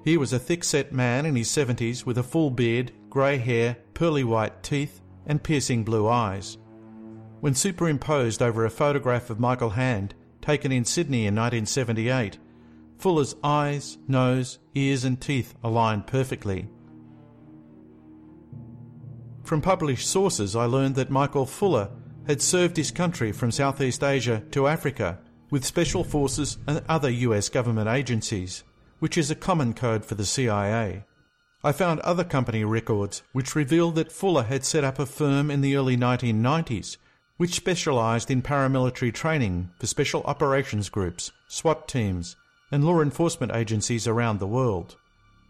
He 0.05 0.19
was 0.19 0.35
a 0.35 0.39
thick 0.39 0.63
set 0.63 0.93
man 0.93 1.25
in 1.25 1.35
his 1.35 1.49
70s 1.49 2.05
with 2.05 2.19
a 2.19 2.23
full 2.23 2.51
beard, 2.51 2.93
grey 3.09 3.39
hair, 3.39 3.79
pearly 3.95 4.25
white 4.25 4.63
teeth, 4.63 5.01
and 5.25 5.43
piercing 5.43 5.85
blue 5.85 6.07
eyes. 6.07 6.59
When 7.41 7.55
superimposed 7.55 8.43
over 8.43 8.67
a 8.67 8.71
photograph 8.71 9.31
of 9.31 9.41
Michael 9.41 9.71
Hand 9.71 10.15
taken 10.43 10.71
in 10.71 10.85
Sydney 10.85 11.27
in 11.27 11.35
1978, 11.35 12.39
Fuller's 12.99 13.35
eyes, 13.43 13.97
nose, 14.07 14.59
ears, 14.75 15.05
and 15.05 15.21
teeth 15.21 15.55
aligned 15.63 16.07
perfectly. 16.07 16.69
From 19.45 19.61
published 19.61 20.09
sources, 20.09 20.57
I 20.57 20.65
learned 20.65 20.95
that 20.95 21.11
Michael 21.11 21.45
Fuller 21.45 21.91
had 22.27 22.41
served 22.41 22.79
his 22.79 22.91
country 22.91 23.31
from 23.31 23.51
Southeast 23.51 24.03
Asia 24.03 24.43
to 24.53 24.67
Africa 24.67 25.19
with 25.51 25.67
special 25.67 26.03
forces 26.03 26.57
and 26.67 26.83
other 26.89 27.11
US 27.11 27.51
government 27.51 27.89
agencies, 27.89 28.65
which 29.01 29.19
is 29.19 29.31
a 29.31 29.35
common 29.35 29.75
code 29.75 30.05
for 30.05 30.15
the 30.15 30.25
CIA. 30.25 31.05
I 31.63 31.73
found 31.73 32.01
other 32.01 32.25
company 32.25 32.65
records 32.65 33.23
which 33.33 33.55
revealed 33.55 33.97
that 33.97 34.13
Fuller 34.13 34.45
had 34.45 34.65
set 34.65 34.83
up 34.83 34.99
a 34.99 35.07
firm 35.07 35.51
in 35.51 35.61
the 35.61 35.77
early 35.77 35.97
1990s 35.97 36.97
which 37.37 37.55
specialised 37.55 38.31
in 38.31 38.43
paramilitary 38.43 39.13
training 39.13 39.71
for 39.79 39.87
special 39.87 40.23
operations 40.23 40.89
groups, 40.89 41.33
SWAT 41.49 41.89
teams, 41.89 42.37
and 42.71 42.85
law 42.85 43.01
enforcement 43.01 43.53
agencies 43.53 44.07
around 44.07 44.39
the 44.39 44.47
world. 44.47 44.97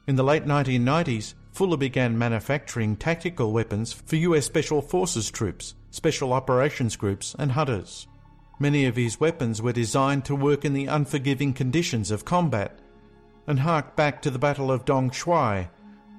In 0.07 0.17
the 0.17 0.25
late 0.25 0.47
1990s, 0.47 1.35
Fuller 1.55 1.77
began 1.77 2.19
manufacturing 2.19 2.97
tactical 2.97 3.53
weapons 3.53 3.93
for 3.93 4.17
US 4.17 4.45
Special 4.45 4.83
Forces 4.83 5.31
troops, 5.31 5.77
special 5.93 6.33
operations 6.33 6.97
groups, 6.97 7.37
and 7.39 7.53
hunters. 7.53 8.09
Many 8.59 8.87
of 8.87 8.97
his 8.97 9.21
weapons 9.21 9.63
were 9.63 9.73
designed 9.73 10.25
to 10.25 10.35
work 10.35 10.65
in 10.65 10.75
the 10.75 10.87
unforgiving 10.87 11.53
conditions 11.53 12.11
of 12.11 12.25
combat 12.25 12.81
and 13.47 13.61
hark 13.61 13.95
back 13.95 14.21
to 14.23 14.33
the 14.33 14.39
Battle 14.39 14.73
of 14.73 14.85
Dong 14.85 15.11
Xoai, 15.11 15.69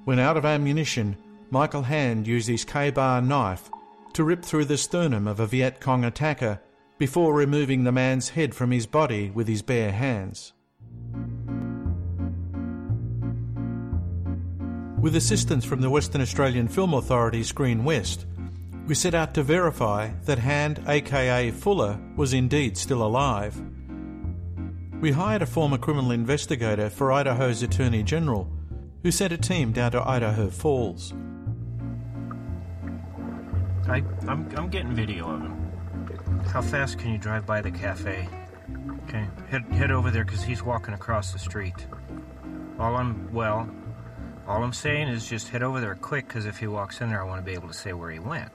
when 0.06 0.18
out 0.18 0.38
of 0.38 0.46
ammunition, 0.46 1.18
Michael 1.50 1.82
Hand 1.82 2.26
used 2.26 2.48
his 2.48 2.64
Ka-Bar 2.64 3.20
knife 3.20 3.70
to 4.14 4.24
rip 4.24 4.42
through 4.42 4.64
the 4.64 4.78
sternum 4.78 5.26
of 5.26 5.38
a 5.38 5.46
Viet 5.46 5.80
Cong 5.82 6.06
attacker 6.06 6.60
before 6.96 7.34
removing 7.34 7.84
the 7.84 7.92
man's 7.92 8.30
head 8.30 8.54
from 8.54 8.70
his 8.70 8.86
body 8.86 9.30
with 9.30 9.48
his 9.48 9.60
bare 9.60 9.92
hands. 9.92 10.54
With 15.00 15.14
assistance 15.14 15.64
from 15.64 15.82
the 15.82 15.90
Western 15.90 16.22
Australian 16.22 16.68
Film 16.68 16.94
Authority 16.94 17.42
Screen 17.42 17.84
West, 17.84 18.26
we 18.86 18.94
set 18.94 19.14
out 19.14 19.34
to 19.34 19.42
verify 19.42 20.08
that 20.24 20.38
Hand, 20.38 20.82
aka 20.88 21.50
Fuller, 21.50 22.00
was 22.16 22.32
indeed 22.32 22.78
still 22.78 23.02
alive. 23.02 23.60
We 25.00 25.12
hired 25.12 25.42
a 25.42 25.46
former 25.46 25.76
criminal 25.76 26.12
investigator 26.12 26.88
for 26.88 27.12
Idaho's 27.12 27.62
Attorney 27.62 28.02
General, 28.02 28.50
who 29.02 29.10
sent 29.10 29.34
a 29.34 29.36
team 29.36 29.72
down 29.72 29.92
to 29.92 30.02
Idaho 30.02 30.48
Falls. 30.48 31.12
I, 33.86 34.02
I'm, 34.26 34.48
I'm 34.56 34.68
getting 34.70 34.94
video 34.94 35.30
of 35.30 35.42
him. 35.42 36.42
How 36.46 36.62
fast 36.62 36.98
can 36.98 37.12
you 37.12 37.18
drive 37.18 37.44
by 37.44 37.60
the 37.60 37.70
cafe? 37.70 38.28
Okay, 39.04 39.28
head, 39.48 39.62
head 39.72 39.90
over 39.90 40.10
there 40.10 40.24
because 40.24 40.42
he's 40.42 40.62
walking 40.62 40.94
across 40.94 41.32
the 41.32 41.38
street. 41.38 41.86
All 42.78 42.96
I'm, 42.96 43.32
well, 43.32 43.68
all 44.46 44.62
I'm 44.62 44.72
saying 44.72 45.08
is 45.08 45.28
just 45.28 45.48
head 45.48 45.62
over 45.62 45.80
there 45.80 45.94
quick 45.94 46.28
because 46.28 46.46
if 46.46 46.58
he 46.58 46.66
walks 46.66 47.00
in 47.00 47.10
there, 47.10 47.20
I 47.20 47.26
want 47.26 47.40
to 47.40 47.46
be 47.46 47.54
able 47.54 47.68
to 47.68 47.74
say 47.74 47.92
where 47.92 48.10
he 48.10 48.18
went. 48.18 48.52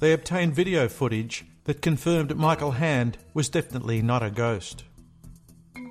They 0.00 0.12
obtained 0.12 0.54
video 0.54 0.88
footage 0.88 1.44
that 1.64 1.82
confirmed 1.82 2.36
Michael 2.36 2.72
Hand 2.72 3.18
was 3.34 3.48
definitely 3.48 4.02
not 4.02 4.22
a 4.22 4.30
ghost. 4.30 4.84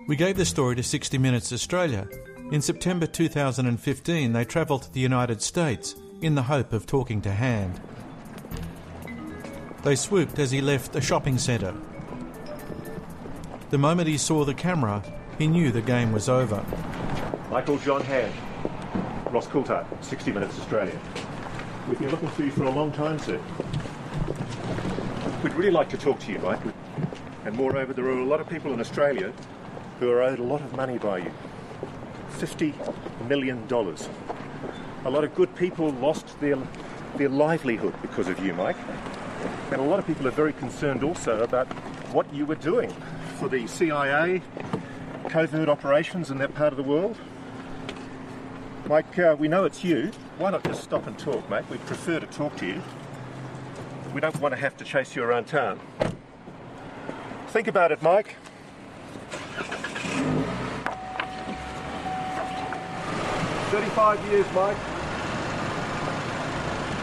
We 0.08 0.16
gave 0.16 0.38
the 0.38 0.46
story 0.46 0.76
to 0.76 0.84
60 0.84 1.18
Minutes 1.18 1.54
Australia. 1.54 2.08
In 2.52 2.62
September 2.62 3.06
2015, 3.06 4.34
they 4.34 4.44
travelled 4.44 4.84
to 4.84 4.92
the 4.92 5.00
United 5.00 5.42
States 5.42 5.96
in 6.22 6.36
the 6.36 6.42
hope 6.44 6.74
of 6.74 6.86
talking 6.86 7.22
to 7.22 7.32
Hand. 7.32 7.80
They 9.84 9.96
swooped 9.96 10.40
as 10.40 10.52
he 10.52 10.62
left 10.62 10.96
a 10.96 11.02
shopping 11.02 11.38
centre. 11.38 11.74
The 13.70 13.78
moment 13.78 14.10
he 14.10 14.18
saw 14.18 14.44
the 14.44 14.54
camera, 14.54 15.02
he 15.38 15.48
knew 15.48 15.72
the 15.72 15.82
game 15.82 16.12
was 16.12 16.28
over. 16.28 16.66
Michael 17.52 17.78
John 17.80 18.00
Hand, 18.04 18.34
Ross 19.30 19.46
Coulthart, 19.46 19.86
60 20.02 20.32
Minutes 20.32 20.58
Australia. 20.58 20.98
We've 21.90 22.00
been 22.00 22.10
looking 22.10 22.30
for 22.30 22.44
you 22.44 22.52
for 22.52 22.64
a 22.64 22.70
long 22.70 22.94
time, 22.94 23.20
sir. 23.20 23.42
We'd 25.44 25.54
really 25.56 25.72
like 25.72 25.90
to 25.90 25.98
talk 25.98 26.18
to 26.22 26.32
you, 26.32 26.40
Mike. 26.40 26.62
And 27.44 27.54
moreover, 27.58 27.92
there 27.92 28.06
are 28.06 28.20
a 28.20 28.24
lot 28.24 28.40
of 28.40 28.48
people 28.48 28.72
in 28.74 28.80
Australia 28.80 29.34
who 30.00 30.10
are 30.10 30.22
owed 30.22 30.40
a 30.40 30.44
lot 30.44 30.62
of 30.62 30.74
money 30.78 30.98
by 30.98 31.18
you. 31.18 31.34
$50 32.38 33.28
million. 33.28 33.68
A 33.70 35.10
lot 35.10 35.26
of 35.26 35.36
good 35.36 35.54
people 35.54 35.90
lost 35.90 36.40
their, 36.40 36.58
their 37.18 37.28
livelihood 37.28 37.94
because 38.02 38.30
of 38.30 38.40
you, 38.40 38.54
Mike. 38.54 38.78
And 39.74 39.82
a 39.82 39.84
lot 39.84 40.00
of 40.00 40.08
people 40.08 40.26
are 40.26 40.32
very 40.32 40.54
concerned 40.54 41.04
also 41.04 41.44
about 41.44 41.68
what 42.14 42.34
you 42.34 42.46
were 42.46 42.56
doing 42.56 42.96
for 43.40 43.50
the 43.50 43.68
CIA, 43.68 44.42
covert 45.28 45.68
operations 45.68 46.32
in 46.32 46.38
that 46.38 46.56
part 46.56 46.72
of 46.72 46.78
the 46.78 46.84
world. 46.84 47.18
Mike, 48.88 49.20
uh, 49.20 49.36
we 49.40 49.48
know 49.48 49.64
it's 49.64 49.84
you. 49.84 50.12
Why 50.38 50.52
not 50.52 50.64
just 50.64 50.84
stop 50.84 51.08
and 51.08 51.18
talk, 51.18 51.50
mate? 51.50 51.64
We'd 51.70 51.86
prefer 51.86 52.20
to 52.20 52.26
talk 52.28 52.56
to 52.58 52.66
you. 52.66 52.82
We 54.14 54.20
don't 54.20 54.38
want 54.42 54.54
to 54.54 54.60
have 54.60 54.76
to 54.78 54.84
chase 54.84 55.16
you 55.16 55.24
around 55.24 55.46
town. 55.46 55.80
Think 57.48 57.68
about 57.68 57.92
it, 57.92 58.02
Mike. 58.02 58.36
Thirty-five 63.72 64.26
years, 64.32 64.46
Mike. 64.54 64.78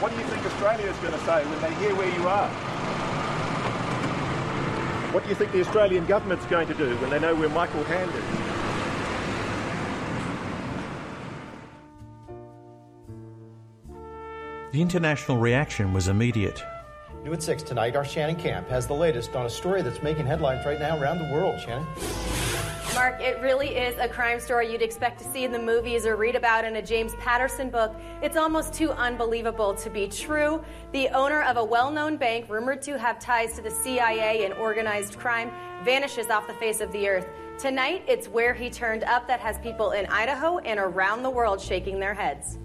What 0.03 0.13
do 0.13 0.19
you 0.19 0.25
think 0.25 0.45
Australia 0.45 0.87
is 0.87 0.97
going 0.99 1.13
to 1.15 1.21
say 1.21 1.45
when 1.47 1.61
they 1.63 1.75
hear 1.77 1.95
where 1.95 2.15
you 2.15 2.29
are? 2.29 2.49
What 5.13 5.23
do 5.23 5.31
you 5.31 5.35
think 5.35 5.53
the 5.53 5.61
Australian 5.63 6.05
government's 6.05 6.45
going 6.47 6.69
to 6.69 6.75
do 6.75 6.95
when 6.99 7.09
they 7.09 7.19
know 7.19 7.35
where 7.35 7.49
Michael 7.49 7.85
Hand 7.85 8.11
is? 8.11 8.48
The 14.71 14.83
international 14.83 15.39
reaction 15.39 15.95
was 15.95 16.09
immediate. 16.09 16.63
New 17.25 17.33
at 17.33 17.43
6 17.43 17.63
tonight, 17.63 17.97
our 17.97 18.05
Shannon 18.05 18.37
Camp 18.37 18.69
has 18.69 18.87
the 18.87 18.93
latest 18.93 19.35
on 19.35 19.47
a 19.47 19.51
story 19.51 19.81
that's 19.81 20.03
making 20.03 20.27
headlines 20.27 20.67
right 20.67 20.79
now 20.79 21.01
around 21.01 21.21
the 21.21 21.33
world. 21.33 21.59
Shannon? 21.59 21.87
Mark, 22.95 23.19
it 23.19 23.41
really 23.41 23.69
is 23.69 23.97
a 23.99 24.07
crime 24.07 24.39
story 24.39 24.71
you'd 24.71 24.83
expect 24.83 25.19
to 25.21 25.25
see 25.25 25.45
in 25.45 25.53
the 25.53 25.59
movies 25.59 26.05
or 26.05 26.17
read 26.17 26.37
about 26.37 26.67
in 26.67 26.77
a 26.77 26.83
James 26.83 27.15
Patterson 27.15 27.71
book. 27.71 27.97
It's 28.21 28.37
almost 28.37 28.75
too 28.75 28.91
unbelievable 28.91 29.73
to 29.73 29.89
be 29.89 30.07
true. 30.07 30.63
The 30.93 31.09
owner 31.11 31.43
of 31.45 31.57
a 31.57 31.65
well 31.65 31.91
known 31.91 32.19
bank, 32.19 32.51
rumored 32.51 32.83
to 32.83 32.99
have 32.99 33.19
ties 33.19 33.55
to 33.55 33.63
the 33.63 33.71
CIA 33.71 34.45
and 34.45 34.53
organized 34.53 35.19
crime, 35.19 35.51
vanishes 35.83 36.27
off 36.27 36.47
the 36.47 36.55
face 36.55 36.83
of 36.83 36.93
the 36.93 37.09
earth. 37.09 37.27
Tonight, 37.59 38.05
it's 38.07 38.29
where 38.29 38.53
he 38.53 38.69
turned 38.69 39.05
up 39.05 39.27
that 39.29 39.41
has 39.41 39.59
people 39.61 39.93
in 39.93 40.05
Idaho 40.07 40.59
and 40.59 40.79
around 40.79 41.23
the 41.23 41.31
world 41.31 41.59
shaking 41.59 41.99
their 41.99 42.15
heads. 42.15 42.59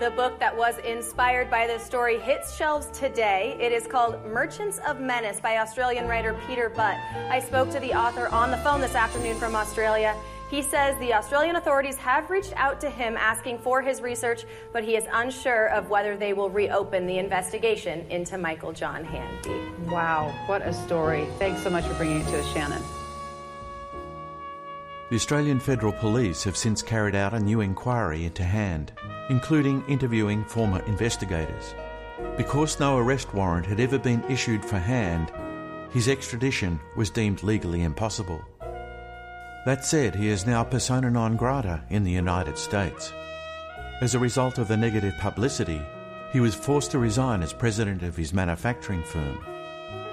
The 0.00 0.10
book 0.10 0.38
that 0.38 0.56
was 0.56 0.78
inspired 0.78 1.50
by 1.50 1.66
this 1.66 1.84
story 1.84 2.18
hits 2.18 2.56
shelves 2.56 2.86
today. 2.98 3.54
It 3.60 3.70
is 3.70 3.86
called 3.86 4.24
Merchants 4.24 4.80
of 4.86 4.98
Menace 4.98 5.40
by 5.40 5.58
Australian 5.58 6.08
writer 6.08 6.40
Peter 6.46 6.70
Butt. 6.70 6.96
I 7.28 7.38
spoke 7.38 7.70
to 7.72 7.80
the 7.80 7.92
author 7.92 8.28
on 8.28 8.50
the 8.50 8.56
phone 8.56 8.80
this 8.80 8.94
afternoon 8.94 9.36
from 9.36 9.54
Australia. 9.54 10.16
He 10.50 10.62
says 10.62 10.98
the 11.00 11.12
Australian 11.12 11.56
authorities 11.56 11.96
have 11.96 12.30
reached 12.30 12.54
out 12.56 12.80
to 12.80 12.88
him 12.88 13.14
asking 13.18 13.58
for 13.58 13.82
his 13.82 14.00
research, 14.00 14.46
but 14.72 14.84
he 14.84 14.96
is 14.96 15.04
unsure 15.12 15.66
of 15.66 15.90
whether 15.90 16.16
they 16.16 16.32
will 16.32 16.48
reopen 16.48 17.06
the 17.06 17.18
investigation 17.18 18.06
into 18.08 18.38
Michael 18.38 18.72
John 18.72 19.04
Handy. 19.04 19.70
Wow, 19.90 20.34
what 20.46 20.62
a 20.62 20.72
story. 20.72 21.26
Thanks 21.38 21.62
so 21.62 21.68
much 21.68 21.84
for 21.84 21.92
bringing 21.96 22.22
it 22.22 22.26
to 22.28 22.38
us, 22.40 22.52
Shannon. 22.54 22.82
The 25.10 25.16
Australian 25.16 25.58
Federal 25.58 25.92
Police 25.92 26.44
have 26.44 26.56
since 26.56 26.82
carried 26.82 27.16
out 27.16 27.34
a 27.34 27.40
new 27.40 27.62
inquiry 27.62 28.26
into 28.26 28.44
Hand, 28.44 28.92
including 29.28 29.82
interviewing 29.88 30.44
former 30.44 30.84
investigators. 30.86 31.74
Because 32.36 32.78
no 32.78 32.96
arrest 32.96 33.34
warrant 33.34 33.66
had 33.66 33.80
ever 33.80 33.98
been 33.98 34.22
issued 34.30 34.64
for 34.64 34.78
Hand, 34.78 35.32
his 35.90 36.06
extradition 36.06 36.78
was 36.96 37.10
deemed 37.10 37.42
legally 37.42 37.82
impossible. 37.82 38.40
That 39.66 39.84
said, 39.84 40.14
he 40.14 40.28
is 40.28 40.46
now 40.46 40.62
persona 40.62 41.10
non 41.10 41.36
grata 41.36 41.82
in 41.90 42.04
the 42.04 42.12
United 42.12 42.56
States. 42.56 43.12
As 44.00 44.14
a 44.14 44.20
result 44.20 44.58
of 44.58 44.68
the 44.68 44.76
negative 44.76 45.18
publicity, 45.18 45.82
he 46.32 46.38
was 46.38 46.54
forced 46.54 46.92
to 46.92 47.00
resign 47.00 47.42
as 47.42 47.52
president 47.52 48.04
of 48.04 48.16
his 48.16 48.32
manufacturing 48.32 49.02
firm. 49.02 49.44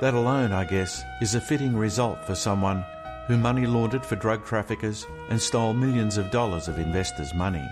That 0.02 0.16
alone, 0.16 0.54
I 0.54 0.64
guess, 0.64 1.04
is 1.22 1.36
a 1.36 1.42
fitting 1.42 1.76
result 1.76 2.26
for 2.26 2.34
someone 2.34 2.84
who 3.28 3.38
money 3.38 3.66
laundered 3.66 4.06
for 4.06 4.16
drug 4.16 4.46
traffickers 4.46 5.06
and 5.30 5.42
stole 5.42 5.74
millions 5.74 6.18
of 6.18 6.32
dollars 6.32 6.68
of 6.68 6.80
investors' 6.80 7.34
money. 7.34 7.68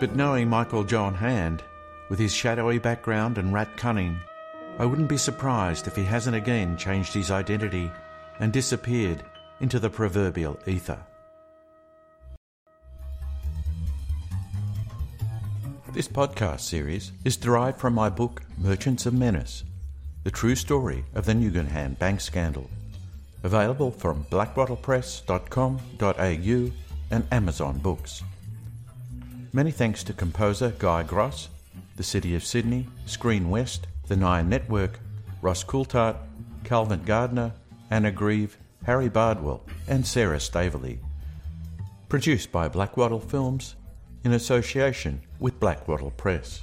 But 0.00 0.16
knowing 0.16 0.48
Michael 0.48 0.84
John 0.84 1.14
Hand, 1.14 1.62
With 2.08 2.18
his 2.18 2.34
shadowy 2.34 2.78
background 2.78 3.38
and 3.38 3.54
rat 3.54 3.74
cunning, 3.78 4.20
I 4.78 4.84
wouldn't 4.84 5.08
be 5.08 5.16
surprised 5.16 5.86
if 5.86 5.96
he 5.96 6.04
hasn't 6.04 6.36
again 6.36 6.76
changed 6.76 7.14
his 7.14 7.30
identity 7.30 7.90
and 8.38 8.52
disappeared 8.52 9.22
into 9.60 9.78
the 9.78 9.88
proverbial 9.88 10.58
ether. 10.66 10.98
This 15.92 16.08
podcast 16.08 16.60
series 16.60 17.12
is 17.24 17.38
derived 17.38 17.78
from 17.78 17.94
my 17.94 18.10
book 18.10 18.42
Merchants 18.58 19.06
of 19.06 19.14
Menace, 19.14 19.64
the 20.24 20.30
true 20.30 20.54
story 20.54 21.04
of 21.14 21.24
the 21.24 21.32
Nugan 21.32 21.98
bank 21.98 22.20
scandal, 22.20 22.68
available 23.42 23.90
from 23.90 24.24
blackwattlepress.com.au 24.24 26.72
and 27.10 27.26
Amazon 27.30 27.78
Books. 27.78 28.22
Many 29.52 29.70
thanks 29.70 30.02
to 30.04 30.12
composer 30.12 30.72
Guy 30.78 31.02
Gross, 31.02 31.48
the 31.96 32.02
City 32.02 32.34
of 32.34 32.44
Sydney, 32.44 32.88
Screen 33.06 33.50
West, 33.50 33.86
the 34.08 34.16
Nine 34.16 34.48
Network, 34.48 34.98
Ross 35.42 35.62
Coulthart, 35.62 36.16
Calvin 36.64 37.02
Gardner, 37.04 37.52
Anna 37.90 38.10
Grieve, 38.10 38.56
Harry 38.84 39.08
Bardwell, 39.08 39.64
and 39.86 40.06
Sarah 40.06 40.40
Staveley. 40.40 40.98
Produced 42.08 42.50
by 42.50 42.68
Blackwattle 42.68 43.22
Films 43.22 43.76
in 44.24 44.32
association 44.32 45.20
with 45.38 45.60
Blackwattle 45.60 46.16
Press. 46.16 46.62